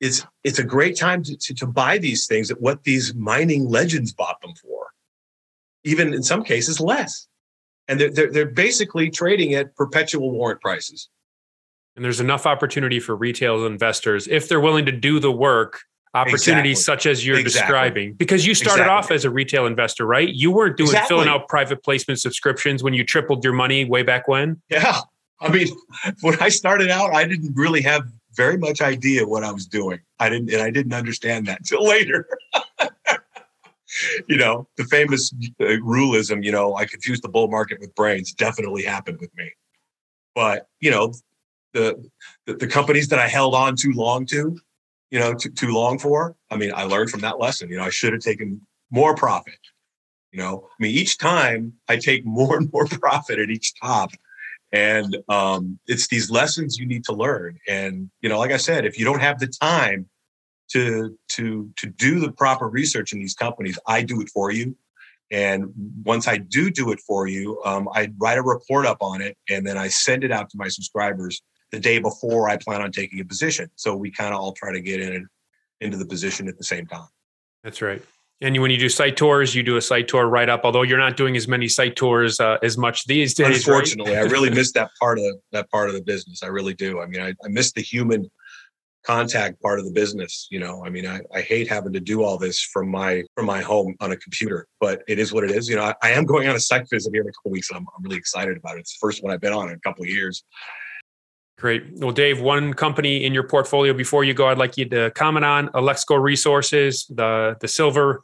it's 0.01 0.25
it's 0.43 0.59
a 0.59 0.63
great 0.63 0.97
time 0.97 1.23
to, 1.23 1.37
to, 1.37 1.53
to 1.55 1.65
buy 1.67 1.97
these 1.97 2.27
things 2.27 2.51
at 2.51 2.59
what 2.59 2.83
these 2.83 3.15
mining 3.15 3.69
legends 3.69 4.11
bought 4.11 4.41
them 4.41 4.53
for, 4.61 4.87
even 5.85 6.13
in 6.13 6.23
some 6.23 6.43
cases 6.43 6.81
less. 6.81 7.27
And 7.87 7.99
they're, 7.99 8.11
they're, 8.11 8.31
they're 8.31 8.45
basically 8.45 9.09
trading 9.09 9.55
at 9.55 9.75
perpetual 9.75 10.31
warrant 10.31 10.61
prices. 10.61 11.09
And 11.99 12.05
there's 12.05 12.21
enough 12.21 12.45
opportunity 12.45 13.01
for 13.01 13.13
retail 13.13 13.65
investors 13.65 14.25
if 14.29 14.47
they're 14.47 14.61
willing 14.61 14.85
to 14.85 14.91
do 14.93 15.19
the 15.19 15.33
work 15.33 15.81
opportunities 16.13 16.79
exactly. 16.79 16.95
such 16.95 17.05
as 17.07 17.27
you're 17.27 17.37
exactly. 17.37 17.59
describing. 17.59 18.13
Because 18.13 18.45
you 18.45 18.55
started 18.55 18.83
exactly. 18.83 18.95
off 18.95 19.11
as 19.11 19.25
a 19.25 19.29
retail 19.29 19.65
investor 19.65 20.05
right? 20.05 20.29
You 20.29 20.49
weren't 20.49 20.77
doing 20.77 20.95
filling 21.09 21.27
out 21.27 21.49
private 21.49 21.83
placement 21.83 22.21
subscriptions 22.21 22.83
when 22.83 22.93
you 22.93 23.03
tripled 23.03 23.43
your 23.43 23.51
money 23.51 23.83
way 23.83 24.01
back 24.03 24.29
when. 24.29 24.61
Yeah. 24.69 25.01
I 25.41 25.49
mean 25.49 25.67
when 26.21 26.41
i 26.41 26.47
started 26.47 26.89
out 26.89 27.13
i 27.13 27.25
didn't 27.25 27.53
really 27.53 27.81
have 27.81 28.03
very 28.37 28.57
much 28.57 28.79
idea 28.79 29.27
what 29.27 29.43
i 29.43 29.51
was 29.51 29.65
doing. 29.65 29.99
I 30.19 30.29
didn't 30.29 30.53
and 30.53 30.61
i 30.61 30.71
didn't 30.71 30.93
understand 30.93 31.47
that 31.47 31.63
till 31.65 31.85
later. 31.85 32.29
You 34.29 34.37
know 34.37 34.69
the 34.77 34.85
famous 34.85 35.33
uh, 35.59 35.65
ruleism 35.83 36.45
you 36.45 36.51
know 36.53 36.77
i 36.77 36.85
confused 36.85 37.23
the 37.25 37.29
bull 37.29 37.49
market 37.49 37.81
with 37.81 37.93
brains. 37.93 38.31
Definitely 38.31 38.83
happened 38.83 39.19
with 39.19 39.35
me. 39.35 39.51
But 40.33 40.69
you 40.79 40.91
know 40.91 41.11
the, 41.73 42.09
the, 42.45 42.53
the 42.55 42.67
companies 42.67 43.07
that 43.09 43.19
i 43.19 43.27
held 43.27 43.53
on 43.53 43.75
too 43.75 43.91
long 43.93 44.25
to 44.25 44.57
you 45.11 45.19
know, 45.19 45.33
too, 45.33 45.49
too 45.49 45.71
long 45.71 45.97
for. 45.97 46.35
I 46.51 46.55
mean, 46.55 46.71
I 46.73 46.83
learned 46.83 47.09
from 47.09 47.21
that 47.21 47.39
lesson. 47.39 47.69
You 47.69 47.77
know, 47.77 47.83
I 47.83 47.89
should 47.89 48.13
have 48.13 48.21
taken 48.21 48.61
more 48.91 49.15
profit. 49.15 49.59
You 50.31 50.39
know, 50.39 50.67
I 50.69 50.83
mean, 50.83 50.91
each 50.91 51.17
time 51.17 51.73
I 51.87 51.97
take 51.97 52.25
more 52.25 52.57
and 52.57 52.71
more 52.71 52.85
profit 53.01 53.39
at 53.39 53.49
each 53.49 53.73
top. 53.79 54.11
And 54.71 55.17
um, 55.29 55.79
it's 55.87 56.07
these 56.07 56.29
lessons 56.29 56.77
you 56.77 56.85
need 56.85 57.03
to 57.05 57.13
learn. 57.13 57.57
And, 57.67 58.11
you 58.21 58.29
know, 58.29 58.37
like 58.37 58.51
I 58.51 58.57
said, 58.57 58.85
if 58.85 58.99
you 58.99 59.05
don't 59.05 59.21
have 59.21 59.39
the 59.39 59.47
time 59.47 60.07
to 60.71 61.17
to 61.29 61.67
to 61.77 61.87
do 61.87 62.19
the 62.19 62.31
proper 62.31 62.69
research 62.69 63.11
in 63.11 63.17
these 63.17 63.33
companies, 63.33 63.79
I 63.87 64.03
do 64.03 64.21
it 64.21 64.29
for 64.29 64.51
you. 64.51 64.75
And 65.31 65.71
once 66.05 66.27
I 66.27 66.37
do 66.37 66.69
do 66.69 66.91
it 66.91 66.99
for 66.99 67.25
you, 67.27 67.59
um, 67.65 67.89
I 67.93 68.11
write 68.19 68.37
a 68.37 68.43
report 68.43 68.85
up 68.85 68.97
on 69.01 69.21
it, 69.21 69.35
and 69.49 69.65
then 69.65 69.77
I 69.77 69.87
send 69.87 70.23
it 70.23 70.31
out 70.31 70.51
to 70.51 70.57
my 70.57 70.67
subscribers 70.67 71.41
the 71.71 71.79
day 71.79 71.99
before 71.99 72.49
I 72.49 72.57
plan 72.57 72.81
on 72.81 72.91
taking 72.91 73.19
a 73.19 73.25
position. 73.25 73.69
So 73.75 73.95
we 73.95 74.11
kind 74.11 74.33
of 74.33 74.39
all 74.39 74.53
try 74.53 74.71
to 74.71 74.81
get 74.81 75.01
in 75.01 75.27
into 75.81 75.97
the 75.97 76.05
position 76.05 76.47
at 76.47 76.57
the 76.57 76.63
same 76.63 76.85
time. 76.87 77.07
That's 77.63 77.81
right. 77.81 78.01
And 78.41 78.57
when 78.61 78.71
you 78.71 78.77
do 78.77 78.87
site 78.87 79.17
tours, 79.17 79.53
you 79.53 79.63
do 79.63 79.75
a 79.75 79.81
site 79.81 80.07
tour 80.07 80.25
right 80.25 80.47
up. 80.47 80.61
Although 80.63 80.83
you're 80.83 80.97
not 80.97 81.17
doing 81.17 81.35
as 81.35 81.47
many 81.47 81.67
site 81.67 81.97
tours 81.97 82.39
uh, 82.39 82.57
as 82.63 82.77
much 82.77 83.05
these 83.05 83.33
days. 83.33 83.67
Unfortunately, 83.67 84.13
right? 84.13 84.25
I 84.25 84.31
really 84.31 84.49
miss 84.49 84.71
that 84.73 84.91
part 84.99 85.19
of 85.19 85.25
that 85.51 85.69
part 85.69 85.89
of 85.89 85.95
the 85.95 86.01
business. 86.01 86.41
I 86.41 86.47
really 86.47 86.73
do. 86.73 87.01
I 87.01 87.05
mean, 87.05 87.21
I, 87.21 87.29
I 87.43 87.49
miss 87.49 87.73
the 87.73 87.81
human 87.81 88.29
contact 89.05 89.61
part 89.61 89.79
of 89.79 89.85
the 89.85 89.91
business. 89.91 90.47
You 90.51 90.59
know, 90.59 90.85
I 90.85 90.89
mean, 90.89 91.05
I, 91.05 91.19
I 91.33 91.41
hate 91.41 91.67
having 91.67 91.91
to 91.91 91.99
do 91.99 92.23
all 92.23 92.37
this 92.37 92.61
from 92.61 92.89
my 92.89 93.23
from 93.35 93.45
my 93.45 93.61
home 93.61 93.95
on 93.99 94.13
a 94.13 94.17
computer, 94.17 94.67
but 94.79 95.01
it 95.09 95.19
is 95.19 95.33
what 95.33 95.43
it 95.43 95.51
is. 95.51 95.67
You 95.67 95.75
know, 95.75 95.83
I, 95.83 95.95
I 96.01 96.11
am 96.11 96.25
going 96.25 96.47
on 96.47 96.55
a 96.55 96.61
site 96.61 96.89
visit 96.89 97.11
here 97.13 97.23
in 97.23 97.27
a 97.27 97.31
couple 97.33 97.51
weeks, 97.51 97.69
and 97.69 97.77
I'm, 97.77 97.87
I'm 97.97 98.03
really 98.03 98.17
excited 98.17 98.55
about 98.55 98.77
it. 98.77 98.81
It's 98.81 98.93
the 98.93 99.05
first 99.05 99.21
one 99.21 99.33
I've 99.33 99.41
been 99.41 99.53
on 99.53 99.67
in 99.67 99.75
a 99.75 99.79
couple 99.79 100.03
of 100.03 100.09
years, 100.09 100.45
Great. 101.59 101.83
Well, 101.95 102.11
Dave, 102.11 102.39
one 102.39 102.73
company 102.73 103.25
in 103.25 103.33
your 103.33 103.43
portfolio 103.43 103.93
before 103.93 104.23
you 104.23 104.33
go, 104.33 104.47
I'd 104.47 104.57
like 104.57 104.77
you 104.77 104.85
to 104.89 105.11
comment 105.11 105.43
on 105.43 105.67
Alexco 105.69 106.21
Resources, 106.21 107.05
the 107.09 107.57
the 107.59 107.67
silver 107.67 108.23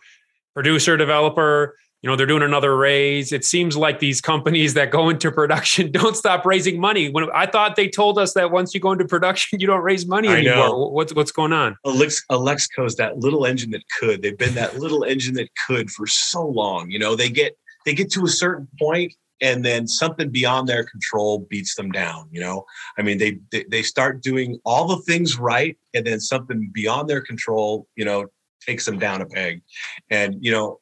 producer 0.54 0.95
developer. 0.95 1.76
You 2.02 2.10
know, 2.10 2.15
they're 2.15 2.28
doing 2.28 2.43
another 2.43 2.78
raise. 2.78 3.34
It 3.34 3.43
seems 3.43 3.76
like 3.76 4.00
these 4.00 4.21
companies 4.21 4.74
that 4.76 4.89
go 4.89 5.10
into 5.10 5.32
production 5.32 5.91
don't 5.91 6.15
stop 6.15 6.45
raising 6.45 6.80
money. 6.80 7.10
When 7.10 7.30
I 7.34 7.45
thought 7.45 7.76
they 7.76 7.89
told 7.89 8.17
us 8.17 8.34
that 8.36 8.52
once 8.52 8.74
you 8.74 8.80
go 8.80 8.93
into 8.93 9.06
production, 9.06 9.60
you 9.60 9.67
don't 9.67 9.82
raise 9.82 10.08
money 10.08 10.30
anymore. 10.30 10.93
What's 10.93 11.13
what's 11.13 11.34
going 11.34 11.52
on? 11.52 11.76
Alex, 11.86 12.24
Alexco's 12.32 12.95
that 12.95 13.17
little 13.17 13.45
engine 13.45 13.71
that 13.71 13.84
could. 14.00 14.21
They've 14.21 14.38
been 14.38 14.56
that 14.56 14.80
little 14.80 15.04
engine 15.04 15.34
that 15.34 15.50
could 15.67 15.91
for 15.91 16.08
so 16.08 16.48
long. 16.48 16.89
You 16.89 17.00
know, 17.00 17.17
they 17.17 17.30
get 17.30 17.58
they 17.86 17.93
get 17.93 18.10
to 18.12 18.24
a 18.24 18.30
certain 18.30 18.69
point 18.80 19.13
and 19.41 19.65
then 19.65 19.88
something 19.88 20.30
beyond 20.30 20.67
their 20.67 20.84
control 20.84 21.39
beats 21.50 21.76
them 21.76 21.91
down 21.91 22.28
you 22.32 22.39
know? 22.39 22.65
I 22.98 23.02
mean 23.02 23.17
they, 23.17 23.39
they 23.69 23.82
start 23.82 24.21
doing 24.21 24.60
all 24.65 24.88
the 24.88 25.02
things 25.04 25.38
right 25.38 25.78
and 25.93 26.06
then 26.06 26.19
something 26.19 26.69
beyond 26.74 27.10
their 27.10 27.21
control 27.21 27.88
you 27.95 28.06
know 28.06 28.28
takes 28.65 28.86
them 28.86 29.00
down 29.00 29.21
a 29.21 29.26
peg. 29.26 29.62
And 30.10 30.38
you 30.43 30.52
know 30.52 30.80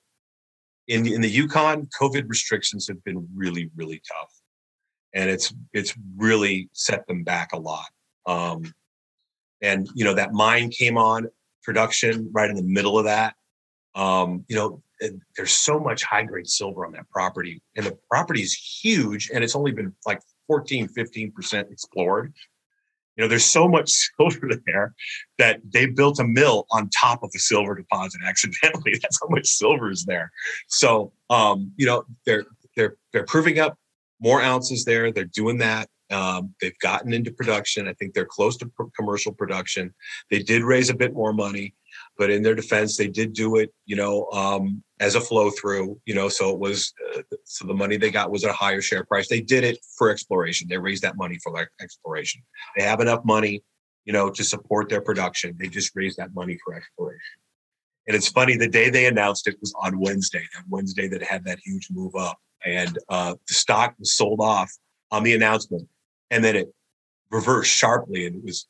in 0.88 1.08
in 1.08 1.22
the 1.22 1.30
yukon 1.30 1.88
covid 2.00 2.28
restrictions 2.28 2.88
have 2.88 3.04
been 3.04 3.28
really 3.36 3.70
really 3.76 4.02
tough. 4.12 4.34
And 5.14 5.30
it's 5.30 5.54
it's 5.74 5.94
really 6.18 6.70
set 6.74 7.06
them 7.08 7.24
back 7.24 7.54
a 7.54 7.60
lot. 7.60 7.90
Um 8.26 8.74
and 9.62 9.88
you 9.96 10.04
know 10.04 10.14
that 10.14 10.34
mine 10.34 10.70
came 10.70 10.98
on 10.98 11.28
production 11.64 12.30
right 12.34 12.50
in 12.50 12.56
the 12.56 12.62
middle 12.64 13.00
of 13.00 13.06
that 13.06 13.36
um 13.96 14.44
you 14.48 14.56
know 14.56 14.82
there's 15.36 15.52
so 15.52 15.80
much 15.80 16.04
high 16.04 16.24
grade 16.24 16.48
silver 16.48 16.86
on 16.86 16.94
that 16.94 17.10
property 17.10 17.62
and 17.76 17.86
the 17.86 17.98
property 18.10 18.42
is 18.42 18.54
huge 18.54 19.30
and 19.34 19.44
it's 19.44 19.56
only 19.56 19.72
been 19.72 19.94
like 20.06 20.22
14 20.48 20.88
15% 20.88 21.72
explored. 21.72 22.34
You 23.16 23.24
know 23.24 23.28
there's 23.28 23.46
so 23.46 23.68
much 23.68 23.92
silver 24.20 24.50
there 24.66 24.94
that 25.38 25.60
they 25.72 25.86
built 25.86 26.20
a 26.20 26.24
mill 26.24 26.66
on 26.72 26.90
top 26.90 27.24
of 27.24 27.32
the 27.32 27.40
silver 27.40 27.76
deposit 27.76 28.22
accidentally. 28.26 28.94
That's 29.02 29.20
how 29.22 29.28
much 29.30 29.48
silver 29.48 29.92
is 29.92 30.06
there. 30.06 30.32
So 30.68 31.14
um 31.30 31.72
you 31.78 31.86
know 31.86 32.06
they're 32.26 32.46
they're 32.76 32.96
they're 33.12 33.26
proving 33.26 33.60
up 33.60 33.78
more 34.20 34.42
ounces 34.42 34.86
there. 34.86 35.12
They're 35.12 35.26
doing 35.26 35.58
that. 35.60 35.90
Um, 36.10 36.54
they've 36.62 36.78
gotten 36.80 37.14
into 37.14 37.32
production. 37.32 37.88
I 37.88 37.94
think 37.94 38.14
they're 38.14 38.26
close 38.26 38.56
to 38.58 38.68
pr- 38.68 38.84
commercial 38.96 39.34
production. 39.34 39.94
They 40.30 40.40
did 40.40 40.64
raise 40.64 40.90
a 40.90 40.94
bit 40.94 41.14
more 41.14 41.34
money 41.34 41.74
but 42.18 42.30
in 42.30 42.44
their 42.44 42.56
defense, 42.56 42.96
they 42.96 43.08
did 43.08 43.34
do 43.34 43.58
it, 43.58 43.74
you 43.86 43.96
know, 43.96 44.28
um, 44.32 44.84
as 45.00 45.16
a 45.16 45.22
flow 45.22 45.50
through, 45.50 46.00
you 46.06 46.14
know, 46.14 46.30
so 46.30 46.52
it 46.52 46.60
was, 46.60 46.94
uh, 47.16 47.22
so 47.44 47.66
the 47.66 47.74
money 47.74 47.98
they 47.98 48.12
got 48.12 48.32
was 48.32 48.44
at 48.44 48.52
a 48.52 48.54
higher 48.54 48.82
share 48.82 49.04
price. 49.04 49.28
They 49.28 49.42
did 49.42 49.64
it 49.64 49.80
for 49.98 50.10
exploration. 50.10 50.68
They 50.70 50.78
raised 50.78 51.04
that 51.04 51.18
money 51.18 51.38
for 51.42 51.52
like 51.52 51.70
exploration. 51.82 52.42
They 52.78 52.84
have 52.84 53.00
enough 53.00 53.26
money, 53.26 53.64
you 54.06 54.14
know, 54.14 54.30
to 54.30 54.44
support 54.44 54.90
their 54.90 55.02
production. 55.02 55.56
They 55.60 55.68
just 55.68 55.92
raised 55.96 56.18
that 56.18 56.34
money 56.34 56.58
for 56.64 56.76
exploration. 56.76 57.20
And 58.08 58.16
it's 58.16 58.28
funny, 58.28 58.58
the 58.58 58.68
day 58.68 58.90
they 58.90 59.08
announced 59.08 59.48
it 59.48 59.58
was 59.62 59.74
on 59.82 60.00
Wednesday, 60.00 60.44
that 60.54 60.64
Wednesday 60.70 61.08
that 61.08 61.24
had 61.24 61.46
that 61.46 61.60
huge 61.64 61.88
move 61.90 62.16
up. 62.16 62.38
And 62.66 62.98
uh, 63.10 63.36
the 63.48 63.54
stock 63.54 63.96
was 63.98 64.14
sold 64.14 64.40
off 64.42 64.72
on 65.12 65.24
the 65.24 65.34
announcement. 65.34 65.88
And 66.30 66.44
then 66.44 66.56
it 66.56 66.74
reversed 67.32 67.74
sharply 67.74 68.26
and 68.26 68.36
it 68.36 68.44
was 68.44 68.68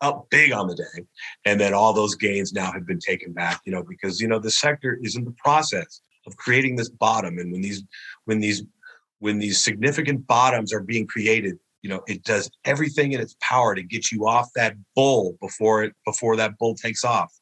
up 0.00 0.26
big 0.30 0.52
on 0.52 0.68
the 0.68 0.74
day. 0.74 1.04
And 1.44 1.60
then 1.60 1.74
all 1.74 1.92
those 1.92 2.14
gains 2.14 2.52
now 2.52 2.72
have 2.72 2.86
been 2.86 2.98
taken 2.98 3.32
back, 3.32 3.60
you 3.64 3.72
know, 3.72 3.82
because, 3.82 4.20
you 4.20 4.28
know, 4.28 4.38
the 4.38 4.50
sector 4.50 4.98
is 5.02 5.16
in 5.16 5.24
the 5.24 5.34
process 5.42 6.00
of 6.26 6.36
creating 6.36 6.76
this 6.76 6.88
bottom. 6.88 7.38
And 7.38 7.52
when 7.52 7.60
these, 7.60 7.82
when 8.24 8.40
these, 8.40 8.62
when 9.18 9.38
these 9.38 9.62
significant 9.62 10.26
bottoms 10.26 10.72
are 10.72 10.80
being 10.82 11.06
created, 11.06 11.58
you 11.82 11.90
know, 11.90 12.02
it 12.06 12.24
does 12.24 12.50
everything 12.64 13.12
in 13.12 13.20
its 13.20 13.36
power 13.40 13.74
to 13.74 13.82
get 13.82 14.10
you 14.10 14.26
off 14.26 14.48
that 14.54 14.74
bull 14.94 15.36
before 15.40 15.84
it, 15.84 15.94
before 16.04 16.36
that 16.36 16.58
bull 16.58 16.74
takes 16.74 17.04
off. 17.04 17.32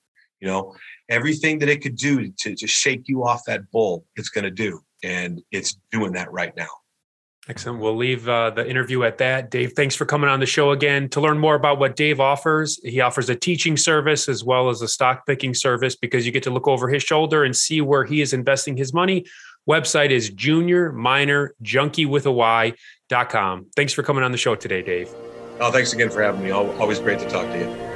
You 0.40 0.48
know, 0.48 0.74
everything 1.08 1.58
that 1.60 1.68
it 1.68 1.82
could 1.82 1.96
do 1.96 2.30
to, 2.30 2.54
to 2.54 2.66
shake 2.66 3.08
you 3.08 3.24
off 3.24 3.42
that 3.46 3.70
bull, 3.70 4.04
it's 4.16 4.28
going 4.28 4.44
to 4.44 4.50
do. 4.50 4.80
And 5.02 5.42
it's 5.50 5.78
doing 5.90 6.12
that 6.12 6.30
right 6.30 6.54
now. 6.56 6.68
Excellent. 7.48 7.78
We'll 7.78 7.96
leave 7.96 8.28
uh, 8.28 8.50
the 8.50 8.68
interview 8.68 9.04
at 9.04 9.18
that. 9.18 9.50
Dave, 9.50 9.74
thanks 9.74 9.94
for 9.94 10.04
coming 10.04 10.28
on 10.28 10.40
the 10.40 10.46
show 10.46 10.72
again. 10.72 11.08
To 11.10 11.20
learn 11.20 11.38
more 11.38 11.54
about 11.54 11.78
what 11.78 11.94
Dave 11.94 12.18
offers, 12.18 12.80
he 12.82 13.00
offers 13.00 13.28
a 13.28 13.36
teaching 13.36 13.76
service 13.76 14.28
as 14.28 14.42
well 14.42 14.68
as 14.68 14.82
a 14.82 14.88
stock 14.88 15.24
picking 15.26 15.54
service 15.54 15.94
because 15.94 16.26
you 16.26 16.32
get 16.32 16.42
to 16.42 16.50
look 16.50 16.66
over 16.66 16.88
his 16.88 17.04
shoulder 17.04 17.44
and 17.44 17.54
see 17.54 17.80
where 17.80 18.04
he 18.04 18.20
is 18.20 18.32
investing 18.32 18.76
his 18.76 18.92
money. 18.92 19.24
Website 19.68 20.10
is 20.10 20.30
junior 20.30 20.90
miner 20.92 21.54
junkie 21.62 22.06
with 22.06 22.26
a 22.26 22.32
Y.com. 22.32 23.66
Thanks 23.76 23.92
for 23.92 24.02
coming 24.02 24.24
on 24.24 24.32
the 24.32 24.38
show 24.38 24.56
today, 24.56 24.82
Dave. 24.82 25.08
Oh, 25.60 25.70
thanks 25.70 25.92
again 25.92 26.10
for 26.10 26.22
having 26.22 26.42
me. 26.42 26.50
Always 26.50 26.98
great 26.98 27.20
to 27.20 27.28
talk 27.28 27.46
to 27.46 27.58
you. 27.58 27.95